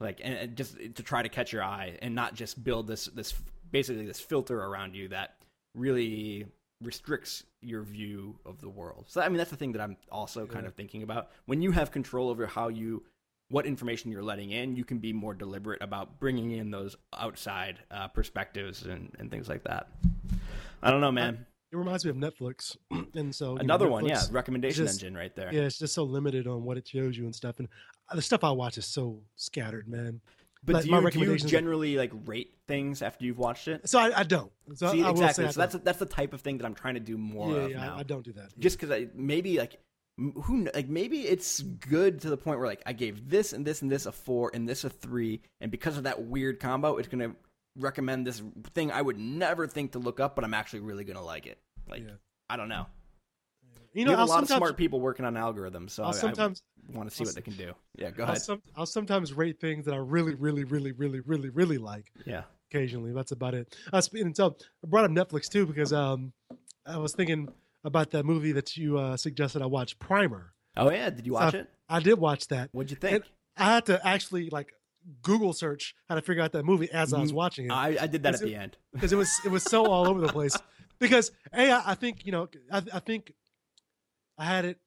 [0.00, 3.06] Like and, and just to try to catch your eye and not just build this
[3.06, 3.32] this
[3.70, 5.36] basically this filter around you that
[5.74, 6.46] really
[6.82, 9.06] restricts your view of the world.
[9.08, 10.68] So I mean that's the thing that I'm also kind Yeah.
[10.68, 11.30] of thinking about.
[11.46, 13.02] When you have control over how you
[13.48, 17.78] what information you're letting in, you can be more deliberate about bringing in those outside
[17.92, 19.88] uh, perspectives and, and things like that.
[20.82, 21.46] I don't know, man.
[21.72, 22.76] it reminds me of netflix
[23.14, 25.52] and so you know, Another one, yeah, recommendation just- engine right there.
[25.52, 27.68] yeah it's just so limited on what it shows you and stuff and
[28.14, 30.20] the stuff i watch is so scattered man
[30.66, 33.88] But Like, do my you, do you generally like rate things after you've watched it?
[33.88, 35.44] so i, I don't so See, I, I exactly.
[35.46, 37.56] say So that's that's the type of thing that I'm trying to do more yeah,
[37.62, 37.96] of yeah, now.
[37.96, 39.78] I, I don't do that Just because I maybe like
[40.18, 43.82] Who like maybe it's good to the point where like I gave this and this
[43.82, 47.08] and this a four and this a three, and because of that weird combo, it's
[47.08, 47.36] gonna
[47.78, 48.42] recommend this
[48.74, 51.58] thing I would never think to look up, but I'm actually really gonna like it.
[51.88, 52.14] Like Yeah.
[52.48, 52.86] I don't know.
[53.96, 56.12] You You know, have a lot of smart people working on algorithms, so I'll I,
[56.12, 57.72] sometimes want to see I'll what they can do.
[57.96, 58.42] Yeah, go I'll, ahead.
[58.42, 62.12] some, I'll sometimes rate things that I really, really, really, really, really, really like.
[62.26, 62.42] yeah.
[62.70, 63.74] Occasionally, that's about it.
[63.92, 66.32] Uh, and so I brought up Netflix too because um,
[66.84, 67.48] I was thinking
[67.84, 70.52] about that movie that you uh, suggested I watch, Primer.
[70.76, 71.70] Oh yeah, did you watch So- it?
[71.88, 72.68] I did watch that.
[72.72, 73.24] What'd you think?
[73.56, 74.72] I had to actually like
[75.22, 77.98] Google search how to figure out that movie as I was watching it Mm-hmm.
[78.00, 78.76] I, I did that at it- the end.
[78.92, 80.56] because it was it was so all over the place.
[80.98, 83.32] Because a I, I think you know I, I think
[84.38, 84.78] I had it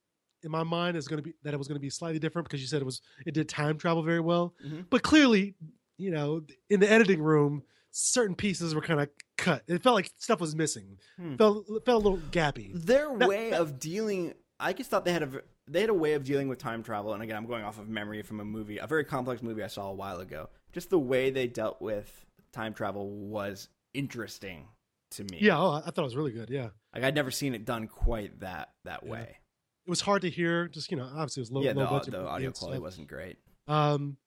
[0.44, 2.48] in my mind as going to be that it was going to be slightly different
[2.48, 4.86] because you said it was it did time travel very well, Mhm.
[4.90, 5.56] but clearly
[5.98, 9.64] you know in the editing room certain pieces were kind of cut.
[9.68, 11.00] It felt like stuff was missing.
[11.18, 11.36] Hmm.
[11.36, 12.72] Felt felt a little gappy.
[12.74, 16.14] Their That- way of dealing, I just thought they had a they had a way
[16.14, 17.14] of dealing with time travel.
[17.14, 19.68] And again, I'm going off of memory from a movie, a very complex movie I
[19.68, 20.50] saw a while ago.
[20.72, 24.68] Just the way they dealt with time travel was interesting
[25.12, 25.38] to me.
[25.42, 26.50] Yeah, oh, I thought it was really good.
[26.50, 29.12] Yeah, like I'd never seen it done quite that that Yeah.
[29.12, 29.38] way.
[29.86, 30.68] it was hard to hear.
[30.68, 32.12] Just you know, obviously it was low, yeah, low the, budget.
[32.14, 32.84] the audio quality stuff.
[32.84, 33.38] wasn't great.
[33.68, 34.18] Um,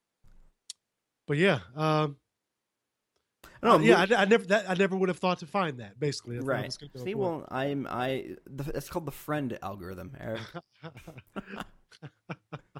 [1.27, 2.17] but yeah, um,
[3.63, 5.79] I don't know, yeah, I, I never that I never would have thought to find
[5.79, 5.99] that.
[6.01, 6.79] Basically, That's right.
[6.95, 8.37] go See, well, I'm I.
[8.47, 10.41] The, it's called the friend algorithm, Eric.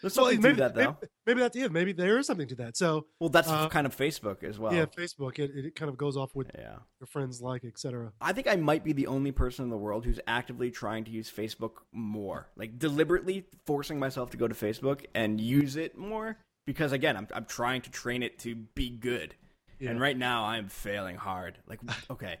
[0.00, 0.96] There's Well, something maybe, to that though.
[1.00, 1.72] Maybe, maybe that's it.
[1.72, 2.76] Maybe there is something to that.
[2.76, 4.72] So well, that's uh, kind of Facebook as well.
[4.74, 6.76] yeah, Facebook it, it kind of goes off with yeah.
[7.00, 8.12] your friends like, etc.
[8.20, 11.10] I think I might be the only person in the world who's actively trying to
[11.10, 16.38] use Facebook more, like deliberately forcing myself to go to Facebook and use it more
[16.66, 19.34] because again, I'm I'm trying to train it to be good,
[19.78, 19.90] Yeah.
[19.90, 21.58] and right now I'm failing hard.
[21.66, 21.80] Like,
[22.10, 22.36] okay,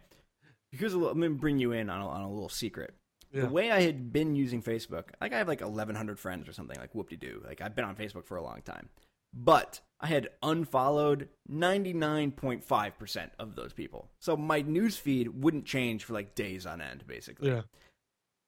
[0.70, 2.94] here's a little, I'm bring you in on a, on a little secret.
[3.32, 3.42] Yeah.
[3.42, 6.78] The way I had been using Facebook, like I have like 1,100 friends or something,
[6.78, 7.42] like whoop de doo.
[7.46, 8.88] Like I've been on Facebook for a long time,
[9.32, 14.08] but I had unfollowed 99.5% of those people.
[14.18, 17.50] So my news feed wouldn't change for like days on end, basically.
[17.50, 17.62] Yeah.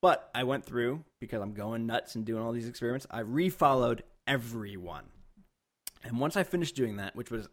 [0.00, 3.06] But I went through because I'm going nuts and doing all these experiments.
[3.08, 5.04] I refollowed everyone,
[6.02, 7.48] and once I finished doing that, which was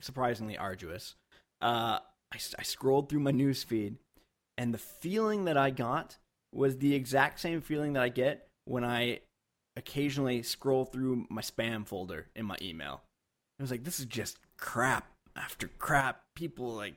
[0.00, 1.14] surprisingly arduous,
[1.62, 3.96] uh, I, I scrolled through my news feed,
[4.58, 6.18] and the feeling that I got
[6.54, 9.20] was the exact same feeling that I get when I
[9.76, 13.02] occasionally scroll through my spam folder in my email.
[13.58, 16.22] I was like, this is just crap after crap.
[16.34, 16.94] People like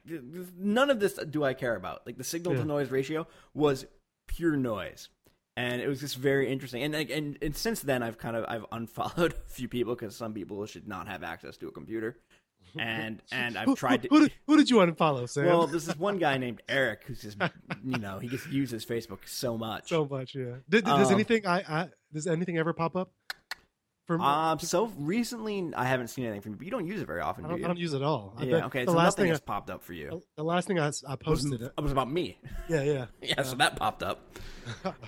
[0.58, 2.06] none of this do I care about.
[2.06, 2.62] Like the signal Yeah.
[2.62, 3.86] to noise ratio was
[4.28, 5.10] pure noise,
[5.56, 6.84] and it was just very interesting.
[6.84, 10.34] And and and since then, I've kind of I've unfollowed a few people because some
[10.34, 12.18] people should not have access to a computer,
[12.78, 14.08] and and Who, who, I've tried to.
[14.10, 15.46] who, did, who did you unfollow, Sam?
[15.46, 17.38] Well, this one guy named Eric who's just,
[17.84, 19.90] you know, he just uses Facebook so much.
[19.90, 20.56] so much, yeah.
[20.70, 23.12] Did, does Um, anything I, I does anything ever pop up?
[24.06, 27.08] From um, so recently I haven't seen anything from you, but you don't use it
[27.08, 27.66] very often, I do don't, you?
[27.66, 28.34] I don't use it at all.
[28.38, 28.86] I yeah, okay.
[28.86, 30.22] The So last nothing thing, has I, popped up for you.
[30.38, 31.74] the last thing I, was, posted it.
[31.78, 32.40] it was about me.
[32.70, 33.06] Yeah, yeah.
[33.22, 34.22] yeah, so that popped up.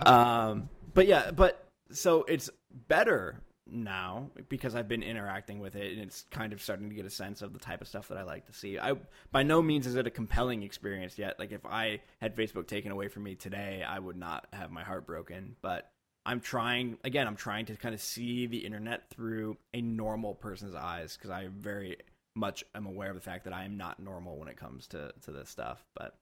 [0.06, 2.50] um, but yeah, but so it's
[2.90, 3.40] better
[3.72, 7.10] now because I've been interacting with it and it's kind of starting to get a
[7.10, 8.78] sense of the type of stuff that I like to see.
[8.80, 8.94] I
[9.32, 11.40] by no means is it a compelling experience yet.
[11.40, 14.84] Like if I had Facebook taken away from me today, I would not have my
[14.84, 15.92] heart broken, but
[16.26, 20.76] I'm trying again, I'm trying to kind of see the internet through a normal person's
[20.76, 21.98] eyes because I very
[22.36, 25.12] much am aware of the fact that I am not normal when it comes to
[25.22, 26.16] to this stuff, but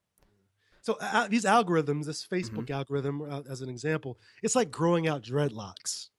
[0.82, 2.74] So uh, these algorithms, this Facebook Mm-hmm.
[2.74, 6.10] algorithm, uh, as an example, it's like growing out dreadlocks.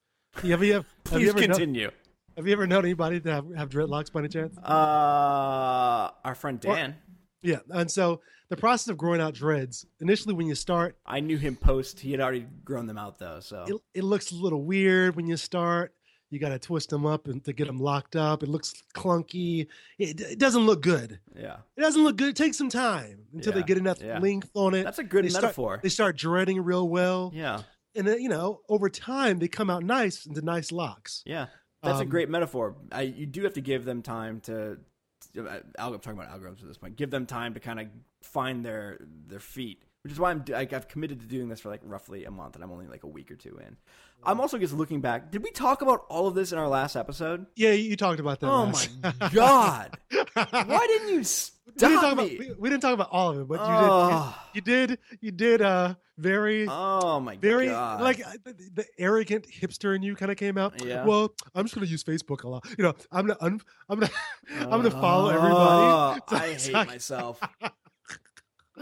[0.43, 1.91] You ever, you have, have you please ever known, continue.
[2.37, 4.57] have you ever known anybody that have, have dreadlocks by any chance?
[4.59, 6.95] Uh, our friend Dan.
[7.43, 11.39] Yeah, and so the process of growing out dreads initially when you start, I knew
[11.39, 12.01] him post.
[12.01, 13.41] He had already grown them out though.
[13.41, 15.93] So it, it looks a little weird when you start.
[16.31, 18.43] You got to twist them up and to get them locked up.
[18.43, 19.67] It looks clunky.
[19.99, 21.21] It, it doesn't look good.
[21.35, 22.29] yeah, It doesn't look good.
[22.29, 24.19] It takes some time until they get enough yeah.
[24.19, 24.83] length on it.
[24.85, 25.81] that's a good They start- metaphor.
[25.83, 27.63] They start dreading real well, yeah,
[27.99, 31.23] and then, you know, over time they come out nice into nice locks.
[31.27, 31.47] yeah.
[31.83, 32.75] That's a Um, great metaphor.
[32.91, 34.79] I, you do have to give them time to.
[35.39, 36.97] uh, I'm talking about algorithms at this point.
[36.97, 37.87] Give them time to kind of
[38.23, 41.69] find their their feet, which is why I'm like I've committed to doing this for
[41.69, 43.77] like roughly a month, and I'm only like a week or two in.
[44.25, 45.31] I'm also just looking back.
[45.31, 47.45] Did we talk about all of this in our last episode?
[47.57, 48.49] Yeah, you, talked about that.
[48.49, 49.99] Oh last- my god!
[50.35, 52.37] Why didn't you stop we didn't talk me?
[52.37, 54.35] about we, we didn't talk about all of it, but Oh.
[54.55, 54.91] you did.
[54.91, 54.99] You, you did.
[55.21, 55.63] You did.
[55.63, 58.01] Uh, very, Oh my very god!
[58.01, 60.85] like uh, the, the arrogant hipster in you kind of came out.
[60.85, 61.05] Yeah.
[61.05, 62.65] Well, I'm just gonna use Facebook a lot.
[62.77, 64.13] You know, I'm gonna un, I'm gonna
[64.63, 65.55] I'm gonna follow everybody.
[65.55, 67.41] Oh, So- I so hate myself.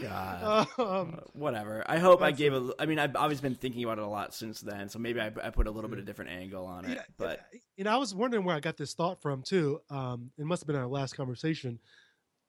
[0.00, 0.66] God.
[0.78, 1.84] Um, Uh, Whatever.
[1.86, 2.70] I hope I gave a.
[2.78, 5.26] I mean, I've always been thinking about it a lot since then, so maybe I,
[5.42, 6.96] I put a little bit of different angle on it.
[6.96, 7.40] Yeah, But
[7.76, 9.80] you know, I was wondering where I got this thought from too.
[9.90, 11.78] Um, it must have been our last conversation.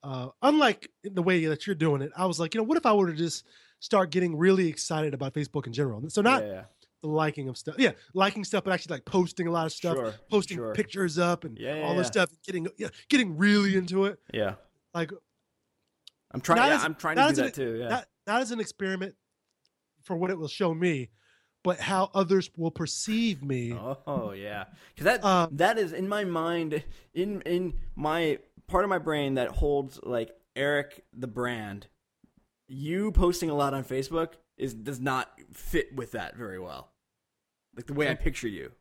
[0.02, 2.86] Uh, unlike the way that you're doing it, I was like, you know, what if
[2.86, 3.44] I were to just
[3.80, 6.08] start getting really excited about Facebook in general?
[6.08, 6.62] So not yeah,
[7.02, 9.96] the liking of stuff, yeah, liking stuff, but actually like posting a lot of stuff,
[9.96, 10.72] Sure, posting sure.
[10.74, 14.20] pictures up and yeah, all this stuff, getting yeah, getting really into it.
[14.32, 14.54] yeah.
[14.94, 15.10] Like
[16.32, 16.58] I'm trying.
[16.58, 17.76] Yeah, as- I'm trying to do as an- that too.
[17.78, 17.88] Yeah.
[17.88, 19.14] not not as an experiment
[20.02, 21.10] for what it will show me,
[21.64, 23.72] but how others will perceive me.
[24.06, 24.64] Oh yeah,
[24.94, 29.34] because that Um, that is in my mind, in in my part of my brain
[29.34, 31.86] that holds like Eric the brand.
[32.70, 36.92] You posting a lot on Facebook is does not fit with that very well.
[37.74, 38.72] Like the way I picture you.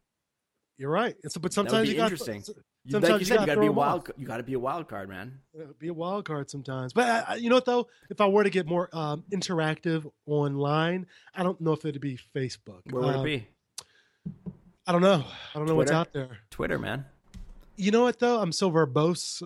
[0.77, 1.15] You're right.
[1.29, 2.43] So, but sometimes you got interesting.
[2.87, 4.11] You- Sometimes like you you said, you gotta got to be a wild.
[4.17, 5.39] You got to be a wild card, man.
[5.77, 6.93] be a wild card sometimes.
[6.93, 10.09] But I, I- you know what though, if I were to get more um, interactive
[10.25, 12.81] online, I don't know if it'd be Facebook.
[12.89, 13.47] Where would Um, it be?
[14.85, 15.25] I don't know.
[15.53, 16.37] I don't know what's out there.
[16.49, 17.05] Twitter, man.
[17.79, 18.39] You know what though?
[18.39, 19.43] I'm so verbose.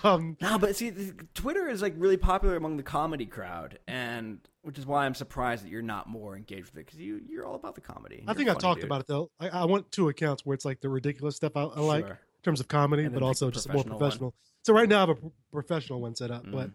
[0.04, 0.92] um, No, but see,
[1.34, 5.64] Twitter is like really popular among the comedy crowd, and which is why I'm surprised
[5.64, 8.22] that you're not more engaged with it because you you're all about the comedy.
[8.26, 9.30] I think I've talked about it though.
[9.40, 12.06] I, I want two accounts where it's like the ridiculous stuff I, I like
[12.40, 14.32] in terms of comedy, but also just more professional one.
[14.62, 16.72] So right now I have a pro- professional one set up, but Mm.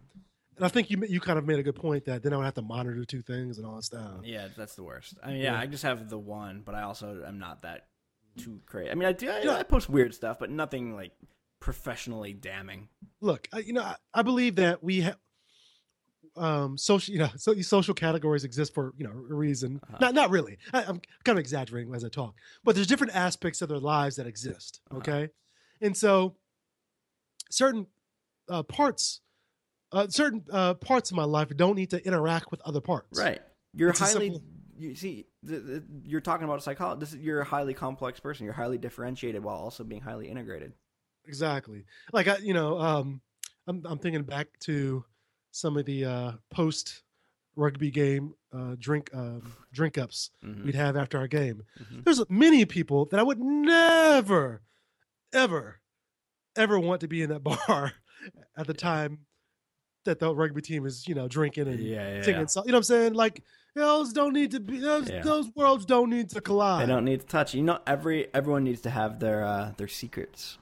[0.58, 2.46] and I think you you kind of made a good point that then I would
[2.46, 4.22] have to monitor two things and all that stuff.
[4.24, 5.16] Yeah, that's the worst.
[5.24, 5.60] I mean, yeah, Yeah.
[5.60, 7.88] I just have the one, but I also am not that
[8.38, 8.92] too crazy.
[8.92, 9.30] I mean, I do.
[9.30, 9.56] I, Yeah.
[9.56, 11.14] I post weird stuff, but nothing like
[11.60, 12.90] professionally damning.
[13.22, 15.18] look, I, you know, I, I believe that we have
[16.38, 19.80] um social, you know, so these social categories exist for you know a reason.
[19.84, 19.98] Uh-huh.
[20.02, 20.58] Not not really.
[20.74, 24.18] I, I'm kind of exaggerating as I talk, but there's different aspects of their lives
[24.18, 24.82] that exist.
[24.92, 25.00] Uh-huh.
[25.82, 26.36] And so
[27.50, 27.88] certain
[28.50, 29.22] uh, parts,
[29.92, 33.18] uh, certain uh, parts of my life don't need to interact with other parts.
[33.20, 33.42] Right.
[33.74, 34.32] You're It's highly.
[34.32, 34.42] simple-
[34.78, 37.00] You see, the, the, you're talking about psychology.
[37.00, 38.46] This is, you're a highly complex person.
[38.46, 40.74] You're highly differentiated while also being highly integrated.
[41.28, 41.86] Exactly.
[42.14, 43.22] Like I, you know, um,
[43.68, 45.04] I'm I'm thinking back to
[45.52, 47.02] some of the uh, post
[47.56, 50.66] rugby game uh, drink um, drink ups Mhm.
[50.66, 51.64] we'd have after our game.
[51.82, 52.04] Mhm.
[52.04, 54.62] There's many people that I would never,
[55.34, 55.80] ever,
[56.56, 57.94] ever want to be in that bar
[58.58, 59.20] at the time
[60.06, 62.42] that the rugby team is, you know, drinking and Yeah, yeah, singing.
[62.42, 62.46] yeah.
[62.48, 63.14] So, you know what I'm saying?
[63.14, 63.44] Like
[63.76, 65.22] those don't need to be those Yeah.
[65.24, 66.84] those worlds don't need to collide.
[66.88, 67.54] They don't need to touch.
[67.56, 70.58] You know, every everyone needs to have their uh, their secrets.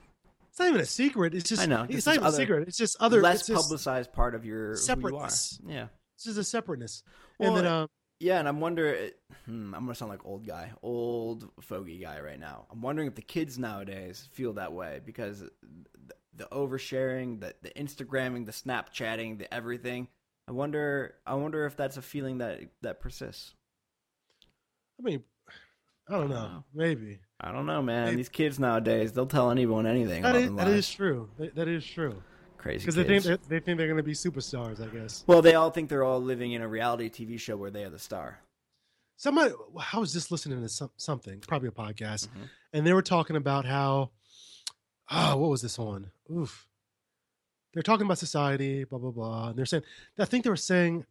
[0.49, 1.33] It's not even a secret.
[1.33, 2.67] It's just I know, It's not even a secret.
[2.67, 5.59] It's just other less publicized part of your separateness.
[5.65, 5.73] You.
[5.73, 5.87] Yeah.
[6.15, 7.03] It's just a separateness.
[7.39, 7.87] Well, and then um,
[8.23, 9.11] Yeah, and I'm wondering.
[9.45, 12.67] Hmm, I'm gonna sound like old guy, old fogey guy right now.
[12.71, 15.49] I'm wondering if the kids nowadays feel that way because the,
[16.33, 20.07] the oversharing, the the Instagramming, the Snapchatting, the everything.
[20.47, 21.15] I wonder.
[21.27, 23.55] I wonder if that's a feeling that that persists.
[24.99, 25.23] I mean,
[26.07, 26.35] I don't know.
[26.35, 26.63] Wow.
[26.73, 28.05] Maybe I don't know, man.
[28.05, 31.29] Maybe- These kids nowadays, they'll tell anyone anything that about is, that is true.
[31.39, 32.23] That, that is true.
[32.63, 34.81] Crazy Because they think they, think they're going to be superstars.
[34.81, 35.25] I guess.
[35.27, 37.89] well, they all think they're all living in a reality TV show where they are
[37.89, 38.39] the star.
[39.17, 39.53] Somebody,
[39.93, 42.49] I was just listening to some, something, probably a podcast, Mhm.
[42.71, 44.11] and they were talking about how,
[45.11, 46.09] oh, what was this on?
[46.31, 46.65] Oof.
[47.73, 49.83] They're talking about society, blah blah blah, and they're saying,
[50.17, 51.05] I think they were saying,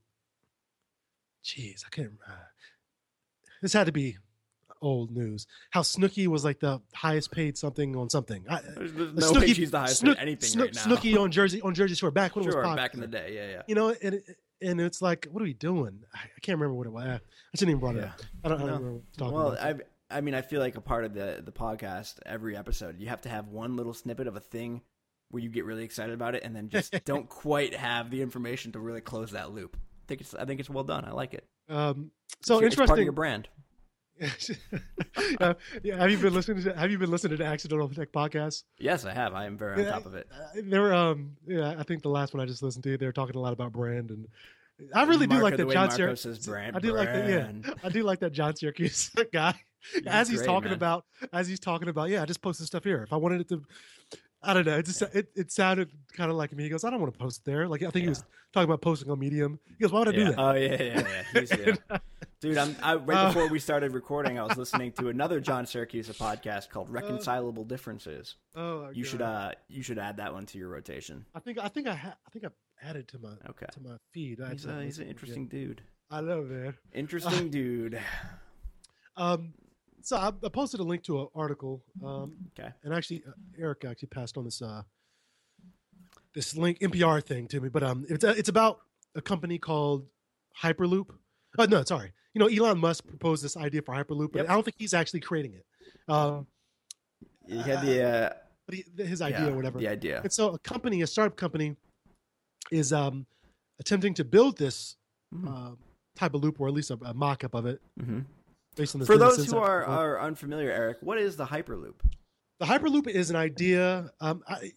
[1.42, 2.12] geez, I can't.
[2.26, 2.32] Uh,
[3.60, 4.16] this had to be
[4.82, 5.46] old news.
[5.70, 8.44] How Snooki was like the highest paid something on something.
[8.50, 10.96] I, there's Uh, no way she's the highest Snook- paid anything Snook- right now.
[10.96, 12.76] Snooki on Jersey on Jersey Shore back when it was sure, popular.
[12.84, 13.62] back in the day, yeah, yeah.
[13.66, 16.00] You know, and it- and it's like, what are we doing?
[16.14, 17.04] I can't remember what it was.
[17.04, 17.20] I
[17.56, 18.20] shouldn't even brought it up.
[18.44, 19.82] I don't, I don't remember talking Well, about.
[20.10, 23.08] I I mean, I feel like a part of the the podcast, every episode, you
[23.08, 24.82] have to have one little snippet of a thing
[25.30, 28.72] where you get really excited about it, and then just don't quite have the information
[28.72, 29.76] to really close that loop.
[29.76, 31.04] I think it's I think it's well done.
[31.06, 31.44] I like it.
[31.68, 32.10] Um,
[32.42, 33.04] so It's- it's part of interesting.
[33.04, 33.48] your brand.
[35.40, 38.64] Uh, yeah, have you been listening to Have you been listening to Accidental Tech podcasts?
[38.78, 39.34] Yes, I have.
[39.34, 40.26] I am very on Yeah, top of it.
[40.32, 43.06] Uh, they were, um, yeah, I think the last one I just listened to, they
[43.06, 44.26] were talking a lot about brand, and
[44.94, 46.44] I really do like that John Siracusa.
[46.46, 47.28] brand, I do like that.
[47.28, 47.74] Yeah.
[47.84, 49.54] I do like that John Siracusa guy.
[50.06, 50.74] as he's great, talking man.
[50.76, 53.02] about, as he's talking about, yeah, I just posted stuff here.
[53.02, 53.62] If I wanted it to,
[54.42, 54.78] I don't know.
[54.78, 56.64] It just it, it sounded kind of like me.
[56.64, 57.68] He goes, I don't want to post there.
[57.68, 59.58] Like I think he was talking about posting on Medium.
[59.78, 60.34] He goes, Why would I do that?
[60.38, 61.98] Oh yeah, yeah, yeah.
[62.42, 65.64] Dude, I'm I, right Uh, before we started recording, I was listening to another John
[65.64, 68.34] Siracusa podcast called Reconcilable Differences.
[68.56, 71.24] oh, You should uh you should add that one to your rotation.
[71.36, 72.48] I think I think I ha- I think I
[72.84, 73.66] added to my Okay.
[73.72, 74.40] to my feed.
[74.40, 75.82] I He's, uh, he's an it interesting dude.
[76.10, 76.74] I love man.
[76.92, 78.00] Interesting dude.
[79.16, 79.54] Um,
[80.00, 81.84] so I, I posted a link to an article.
[82.04, 82.70] Um, Okay.
[82.82, 84.82] and actually, uh, Eric actually passed on this uh
[86.34, 87.68] this link NPR thing to me.
[87.68, 88.80] But um, it's uh, it's about
[89.14, 90.08] a company called
[90.60, 91.10] Hyperloop.
[91.56, 92.10] Oh no, sorry.
[92.34, 94.50] You know, Elon Musk proposed this idea for Hyperloop, but Yep.
[94.50, 95.66] I don't think he's actually creating it.
[96.08, 96.46] Um,
[97.46, 98.32] You had the uh,
[98.66, 99.78] but he, his idea yeah, or whatever.
[99.78, 100.20] The idea.
[100.22, 101.76] And so a company, a startup company,
[102.70, 103.26] is um,
[103.80, 104.96] attempting to build this
[105.34, 105.48] Mhm.
[105.72, 105.76] uh,
[106.14, 108.24] type of loop, or at least a, a mock-up of it, Mhm.
[108.76, 111.94] based on the For those who are, are unfamiliar, Eric, what is the Hyperloop?
[112.60, 114.72] the Hyperloop is an idea, um, I,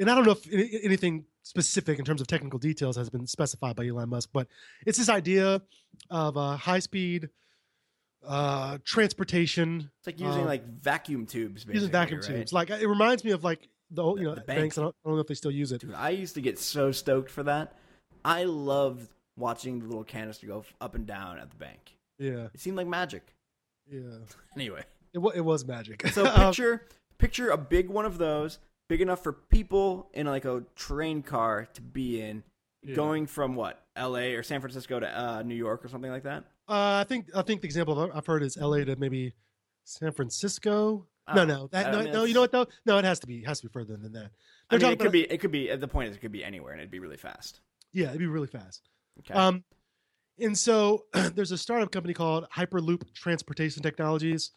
[0.00, 0.46] and I don't know if
[0.84, 1.24] anything
[1.54, 4.46] specific in terms of technical details has been specified by Elon Musk, but
[4.86, 5.60] it's this idea
[6.08, 7.28] of a high-speed
[8.26, 11.74] uh, transportation It's like using Uh, like vacuum tubes, basically.
[11.74, 12.28] using vacuum right?
[12.36, 12.52] tubes.
[12.52, 14.76] Like it reminds me of like the old, you know The banks.
[14.76, 14.78] bank.
[14.78, 15.80] I don't, I don't know if they still use it.
[15.80, 17.74] Dude, I used to get so stoked for that.
[18.24, 21.96] I loved watching the little canister go up and down at the bank.
[22.18, 23.34] Yeah, It seemed like magic.
[23.90, 24.18] yeah.
[24.54, 24.84] Anyway,
[25.14, 26.06] It, it was magic.
[26.08, 26.86] so Um, picture
[27.18, 28.58] picture a big one of those,
[28.90, 32.42] big enough for people in like a train car to be in,
[32.82, 32.96] Yeah.
[32.96, 34.34] going from what L.A.
[34.34, 36.42] or San Francisco to uh, New York or something like that.
[36.68, 38.84] Uh, I think I think the example I've- heard is L.A.
[38.84, 39.34] to maybe
[39.84, 41.06] San Francisco.
[41.34, 42.24] no, Oh, no, that, no, no.
[42.24, 42.66] You know what though?
[42.84, 44.30] No, it has to be it has to be further than that.
[44.70, 45.34] I They're mean, talking it could about- be.
[45.34, 45.74] It could be.
[45.76, 47.60] The point is, it could be anywhere, and it'd be really fast.
[47.92, 48.88] Yeah, it'd be really fast.
[49.20, 49.34] Okay.
[49.34, 49.62] Um,
[50.38, 54.50] and so there's a startup company called Hyperloop Transportation Technologies,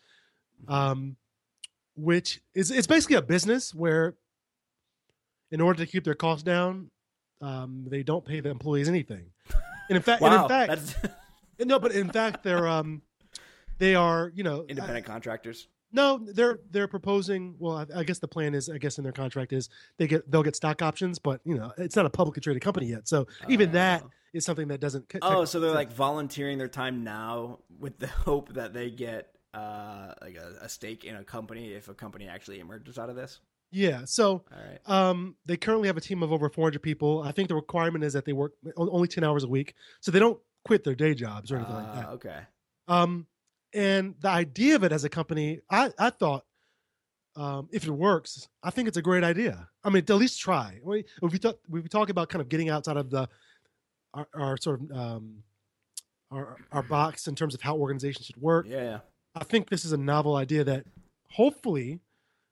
[0.68, 1.18] um,
[1.96, 4.16] which is it's basically a business where,
[5.54, 6.90] in order to keep their costs down,
[7.40, 9.28] um, they don't pay the employees anything.
[9.88, 10.96] And in fact, and wow, in fact, that's
[11.66, 13.04] no, but in fact, they're um,
[13.78, 15.68] they are you know independent contractors.
[15.92, 17.56] No, they're they're proposing.
[17.60, 20.30] Well, I, I guess the plan is, I guess in their contract is they get
[20.30, 23.28] they'll get stock options, but you know it's not a publicly traded company yet, so
[23.48, 24.10] even that Oh.
[24.34, 25.06] is something that doesn't.
[25.22, 30.14] Oh, so they're like volunteering their time now with the hope that they get uh,
[30.20, 33.40] like a, a stake in a company if a company actually emerges out of this.
[33.74, 34.06] Yeah.
[34.06, 34.80] So right.
[34.86, 37.22] um, they currently have a team of over 400 people.
[37.24, 40.20] I think the requirement is that they work only 10 hours a week, so they
[40.20, 42.08] don't quit their day jobs or anything like Uh, that.
[42.10, 42.40] Okay.
[42.88, 43.28] Um,
[43.74, 46.46] and the idea of it as a company, I I thought.
[47.36, 49.68] Um, if it works, I think it's a great idea.
[49.84, 50.80] I mean, to at least try.
[50.84, 53.28] We we talk we talk about kind of getting outside of the
[54.14, 55.44] our, our sort of um,
[56.30, 58.68] our our box in terms of how organizations should work.
[58.70, 59.00] Yeah.
[59.34, 60.86] I think this is a novel idea that
[61.32, 62.00] hopefully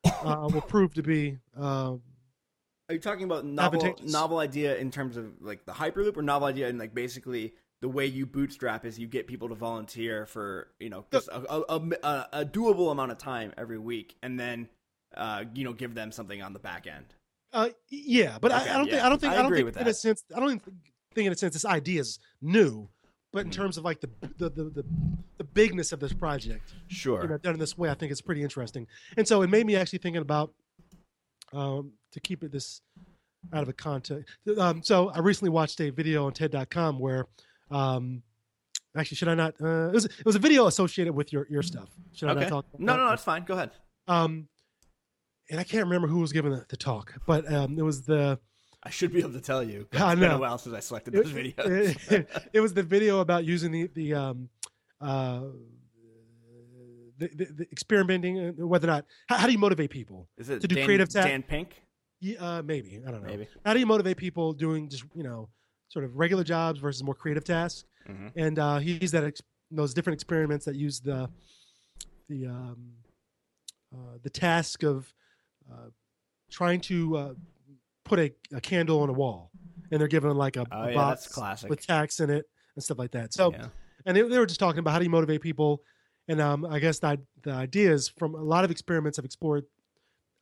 [0.06, 1.94] uh, will prove to be uh,
[2.90, 6.48] Are you talking about novel novel idea in terms of like the hyperloop, or novel
[6.48, 10.68] idea in like basically the way you bootstrap is you get people to volunteer for
[10.80, 14.70] you know just a, a, a, a doable amount of time every week, and then
[15.16, 17.14] uh, you know give them something on the back end.
[17.54, 18.38] uh, yeah.
[18.40, 19.04] But Okay, I, I don't think.
[19.04, 19.94] I don't think I I, don't agree think with in a that.
[19.96, 20.62] sense I don't even
[21.14, 22.88] think in a sense this idea is new,
[23.32, 23.54] but in Mhm.
[23.54, 24.86] terms of like the the the, the,
[25.38, 26.74] the bigness of this project.
[26.88, 27.22] Sure.
[27.24, 28.88] you know, done in this way, I think it's pretty interesting.
[29.18, 30.54] And so it made me actually thinking about
[31.54, 32.82] um, to keep it this
[33.54, 34.30] out of a context.
[34.58, 37.26] Um, so I recently watched a video on TED.com where,
[37.72, 38.22] um,
[38.96, 39.56] actually, should I not?
[39.62, 41.90] Uh, it was it was a video associated with your your stuff.
[42.14, 42.42] Should I okay.
[42.42, 42.66] not talk?
[42.74, 43.44] about No, no, no, it's fine.
[43.44, 43.72] Go ahead.
[44.08, 44.48] Um,
[45.50, 48.40] and I can't remember who was giving the, the talk, but um, it was the
[48.84, 49.88] I should be able to tell you.
[49.94, 50.38] I It's been know.
[50.38, 52.12] a while since I selected it, those videos.
[52.12, 54.50] it- it was the video about using the the um
[55.00, 55.42] uh
[57.18, 60.50] the, the, the experimenting uh, whether or not how, how do you motivate people Is
[60.50, 61.84] it to do Dan, creative ta- Dan Pink?
[62.20, 63.48] yeah, uh, maybe i don't know Maybe.
[63.64, 65.50] how do you motivate people doing just you know
[65.90, 68.32] sort of regular jobs versus more creative tasks Mhm.
[68.36, 71.30] and uh he used that ex- those different experiments that use the
[72.28, 72.94] the um
[73.94, 75.14] uh, the task of
[75.72, 75.90] uh,
[76.50, 77.34] trying to uh,
[78.04, 79.52] put a, a candle on a wall
[79.92, 82.46] and they're given like a, Oh a yeah, box with tacks in it
[82.76, 83.34] and stuff like that.
[83.34, 83.68] So, yeah.
[84.06, 85.82] and they, they were just talking about how do you motivate people,
[86.28, 89.66] and um, I guess that the ideas from a lot of experiments have explored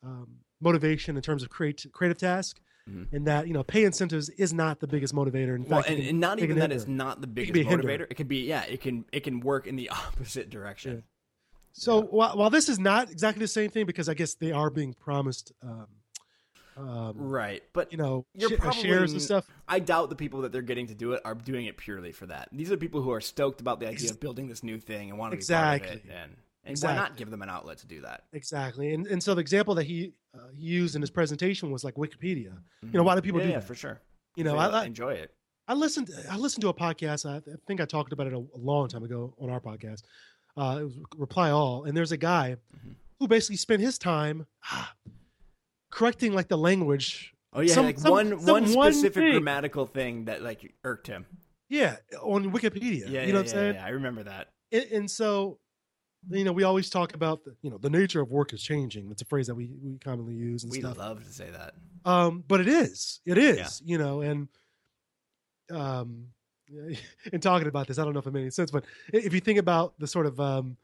[0.04, 0.28] um,
[0.60, 3.12] motivation in terms of create, creative task, Mhm.
[3.12, 5.54] and that you know pay incentives is not the biggest motivator.
[5.54, 6.76] In Well, fact, it and, can- and not even can that hinder.
[6.76, 7.86] is not the biggest be a hinder.
[7.86, 8.06] motivator.
[8.10, 8.62] It could be yeah.
[8.62, 11.02] It can it can work in the opposite direction.
[11.72, 14.70] So while, while this is not exactly the same thing, because I guess they are
[14.70, 15.86] being promised, um,
[16.80, 19.46] um, Right, but you know, You're sh- uh, probably shares and stuff.
[19.68, 22.26] I doubt the people that they're getting to do it are doing it purely for
[22.26, 22.48] that.
[22.52, 25.18] These are people who are stoked about the idea of building this new thing and
[25.18, 25.92] want to be part of it.
[25.94, 26.12] Exactly.
[26.12, 28.24] And, and why not give them an outlet to do that?
[28.32, 31.84] Exactly, and and so the example that he uh, he used in his presentation was
[31.84, 32.52] like Wikipedia.
[32.82, 33.48] You know, why do people Mm-hmm.
[33.48, 33.66] yeah, do yeah, that?
[33.66, 34.00] for sure.
[34.36, 35.32] You know, I, I, enjoy it.
[35.68, 36.10] I listened.
[36.30, 37.24] I listened to a podcast.
[37.28, 40.02] I, think I talked about it a, a long time ago on our podcast.
[40.56, 42.94] Uh, it was Reply All, and there's a guy Mhm.
[43.18, 44.92] who basically spent his time ah,
[45.90, 47.34] correcting like the language.
[47.52, 49.30] Oh yeah, some- like some- one some one specific thing.
[49.32, 51.26] grammatical thing that like irked him.
[51.68, 53.08] Yeah, on Wikipedia.
[53.08, 53.74] Yeah, you know yeah, what I'm yeah, saying?
[53.76, 54.48] yeah, I remember that.
[54.72, 55.58] And, and so,
[56.28, 59.08] you know, we always talk about the, you know the nature of work is changing.
[59.08, 60.98] That's a phrase that we we commonly use and We stuff.
[60.98, 61.74] love to say that.
[62.04, 64.48] Um, but it is, it is, you know, and
[65.70, 66.26] um,
[67.32, 69.40] in talking about this, I don't know if it made any sense, but if you
[69.40, 70.76] think about the sort of um,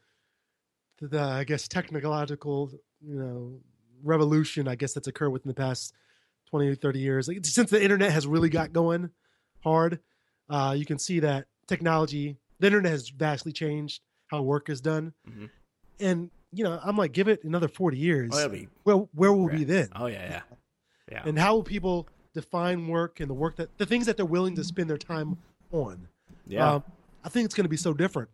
[1.00, 3.60] the I guess technological you know
[4.02, 5.94] revolution, I guess that's occurred within the past
[6.50, 9.10] 20 30 years, like, since the internet has really got going
[9.64, 9.98] hard,
[10.48, 15.12] uh, you can see that technology, the internet has vastly changed how work is done,
[15.28, 15.50] Mhm.
[16.00, 19.46] and you know, I'm like, give it another 40 years, Oh, be where where will
[19.46, 19.88] we be then?
[19.96, 20.56] Oh yeah, yeah,
[21.10, 21.22] yeah.
[21.26, 24.54] and how will people define work and the work that the things that they're willing
[24.54, 25.38] to spend their time
[25.72, 26.06] on
[26.46, 26.84] yeah, um,
[27.24, 28.28] i think it's going to be so different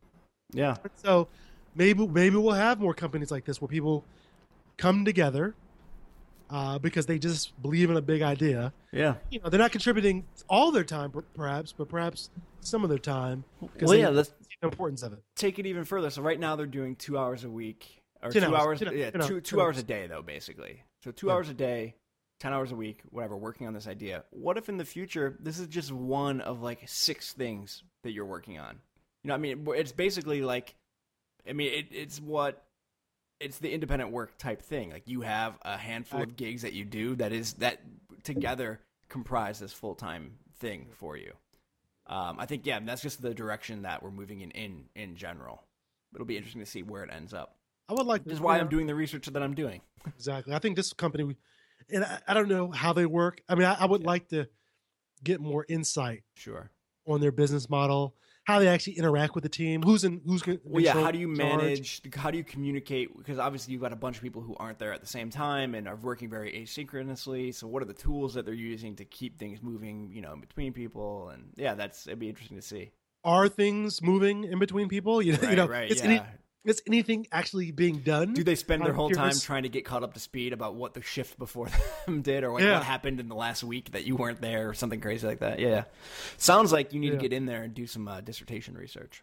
[0.53, 0.77] yeah.
[0.97, 1.29] so
[1.77, 4.05] maybe maybe we'll have more companies like this where people
[4.77, 5.55] come together
[6.51, 9.15] uh, because they just believe in a big idea Yeah.
[9.31, 13.45] you know they're not contributing all their time perhaps but perhaps some of their time
[13.81, 14.09] Well, yeah.
[14.11, 16.11] Let's the importance of it take it even further.
[16.11, 18.79] So right now they're doing two hours a week, or two hours, hours.
[18.81, 19.83] 10 yeah, ten hours, two two hours hours.
[19.83, 20.85] a day though, basically.
[21.03, 21.33] So two Yeah.
[21.33, 21.97] hours a day,
[22.39, 23.37] ten hours a week, whatever.
[23.37, 24.23] Working on this idea.
[24.31, 28.25] What if in the future this is just one of like six things that you're
[28.27, 28.79] working on?
[29.25, 30.77] You know, I mean, it's basically like,
[31.49, 32.63] I mean, it, it's what.
[33.43, 34.91] It's the independent work type thing.
[34.91, 37.81] Like you have a handful of gigs that you do that is that
[38.23, 41.33] together comprise this full time thing for you.
[42.07, 45.63] Um, I think yeah, that's just the direction that we're moving in in in general.
[46.15, 47.57] It'll be interesting to see where it ends up.
[47.89, 49.81] i would like This is why I'm doing the research that I'm doing.
[50.17, 50.53] Exactly.
[50.53, 51.37] I think this company,
[51.89, 53.41] and I, I don't know how they work.
[53.49, 54.07] I mean, I, I would Yeah.
[54.09, 54.49] like to
[55.23, 56.71] get more insight Sure.
[57.07, 60.61] on their business model, how they actually interact with the team, who's in, who's in
[60.65, 60.95] Well, yeah.
[60.95, 61.61] How do you in charge.
[61.61, 62.03] manage?
[62.15, 63.17] How do you communicate?
[63.17, 65.75] Because obviously you've got a bunch of people who aren't there at the same time
[65.75, 67.55] and are working very asynchronously.
[67.55, 70.11] So what are the tools that they're using to keep things moving?
[70.13, 72.91] You know, between people, and yeah, that's it'd be interesting to see.
[73.25, 75.23] Are things moving in between people?
[75.23, 76.25] You know, Right, you know, right, is, yeah.
[76.65, 78.35] Is anything actually being done?
[78.35, 80.75] Do they spend their I'm whole time trying to get caught up to speed about
[80.75, 81.69] what the shift before
[82.07, 82.75] them did, or like Yeah.
[82.79, 85.59] what happened in the last week that you weren't there, or something crazy like that?
[85.59, 85.85] Yeah,
[86.37, 87.13] sounds like you need Yeah.
[87.15, 89.23] to get in there and do some uh, dissertation research.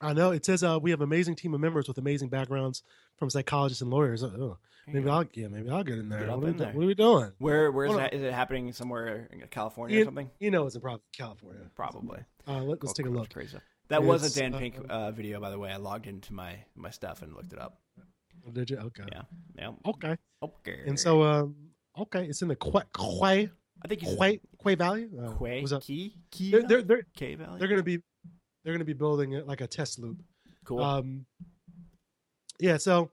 [0.00, 2.82] I know it says uh, we have an amazing team of members with amazing backgrounds
[3.18, 4.24] from psychologists and lawyers.
[4.24, 6.26] Oh, maybe I'll yeah, maybe I'll get in there.
[6.26, 6.72] Get what, are in we, there.
[6.72, 7.32] what are we doing?
[7.38, 8.12] Where where is that?
[8.14, 10.30] Is it happening somewhere in California or something?
[10.40, 10.82] you know, it's in
[11.16, 11.70] California.
[11.76, 12.18] Probably.
[12.48, 13.32] Uh, let, us take a look.
[13.32, 13.58] Crazy.
[13.92, 15.70] That was a Dan uh, Pink uh, video, by the way.
[15.70, 17.78] I logged into my my stuff and looked it up.
[18.52, 18.78] Did you?
[18.78, 19.04] Okay.
[19.12, 19.22] Yeah.
[19.56, 19.70] Yeah.
[19.86, 20.16] Okay.
[20.42, 20.80] Okay.
[20.86, 21.54] And so, um,
[21.98, 23.50] okay, it's in the Quay Quay
[23.84, 25.08] I think you Quay, Quay Valley.
[25.22, 27.58] Uh, Quay was that- Key Key They're, they're, they're, K Valley.
[27.58, 28.00] they're gonna be
[28.64, 30.22] they're gonna be building it like a test loop.
[30.64, 30.80] cool.
[30.80, 31.26] Um,
[32.58, 32.78] yeah.
[32.78, 33.10] So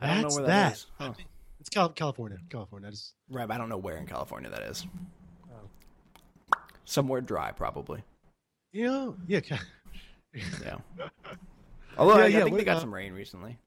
[0.00, 0.68] I don't know that's where that.
[0.68, 0.86] that is.
[0.98, 1.12] Huh.
[1.60, 2.38] It's California.
[2.50, 2.88] California.
[2.88, 4.86] I just Right, I don't know where in California that is.
[5.50, 5.68] Oh.
[6.84, 8.02] Somewhere dry, probably.
[8.86, 9.40] Know, yeah.
[10.62, 10.76] Yeah.
[11.98, 13.58] Although Yeah, I, I think we- they got uh, some rain recently.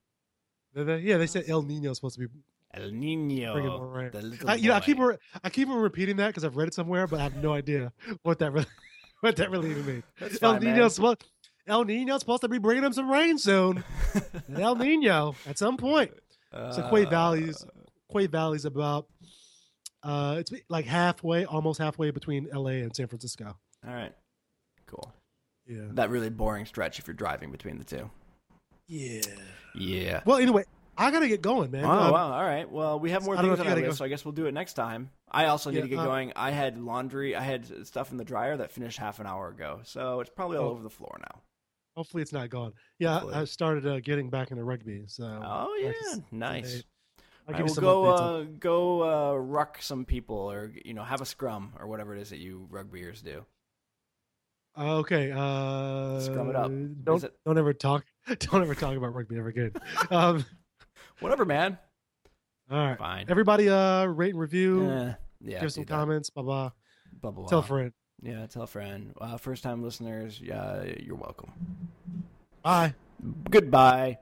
[0.74, 2.34] they- they- yeah, they said El Nino is supposed to be.
[2.74, 3.54] El Nino.
[4.48, 6.74] I, you know, I keep re- I keep on repeating that because I've read it
[6.74, 7.92] somewhere, but I have no idea
[8.24, 8.66] what that really
[9.20, 10.04] what that really even means.
[10.20, 10.58] That's El.
[10.60, 11.26] Nino's supposed
[11.68, 13.84] El Nino's supposed to be bringing them some rain soon.
[14.56, 16.12] El Nino at some point.
[16.54, 17.66] So Quay Valley's
[18.10, 19.08] Quay Valley's about
[20.04, 23.58] uh it's like halfway, almost halfway between LA and San Francisco.
[23.86, 24.14] All right.
[24.92, 25.12] Cool.
[25.68, 25.86] Yeah.
[25.92, 28.10] That really boring stretch if you're driving between the two.
[28.88, 29.22] Yeah.
[29.76, 30.22] Yeah.
[30.26, 30.66] Well, anyway,
[30.98, 31.86] I gotta get going, man.
[31.86, 32.34] Oh Um, wow!
[32.34, 32.70] All right.
[32.70, 34.26] Well, we have more I don't know things on our list, go- so I guess
[34.26, 35.10] we'll do it next time.
[35.32, 36.34] I also need Yeah, to get uh, going.
[36.36, 37.36] I had laundry.
[37.36, 40.58] I had stuff in the dryer that finished half an hour ago, so it's probably
[40.58, 40.72] all Oh.
[40.72, 41.42] over the floor now.
[41.96, 42.74] Hopefully, it's not gone.
[43.00, 43.34] Yeah, Hopefully.
[43.36, 45.04] I started uh, getting back into rugby.
[45.08, 45.92] So Oh yeah,
[46.32, 46.84] nice.
[47.48, 51.26] I'll right, well, go uh, go uh, ruck some people, or you know, have a
[51.26, 53.46] scrum, or whatever it is that you rugbyers do.
[54.78, 55.32] Uh, okay.
[55.32, 56.72] Uh, Scrum it up.
[57.04, 58.06] Don't it- don't ever talk.
[58.40, 59.72] Don't ever talk about rugby ever again.
[60.12, 60.46] um,
[61.20, 61.78] Whatever, man.
[62.70, 62.98] all right.
[62.98, 63.26] Fine.
[63.30, 64.90] Everybody, uh, rate and review.
[64.90, 65.60] Eh, yeah.
[65.62, 65.90] give some that.
[65.92, 66.30] comments.
[66.30, 66.72] Blah blah.
[67.22, 67.68] Blah, blah, Tell a blah.
[67.68, 67.92] friend.
[68.22, 69.14] Yeah, tell a friend.
[69.20, 71.52] Uh, first time listeners, yeah, you're welcome.
[72.64, 72.94] Bye.
[73.50, 74.20] Goodbye.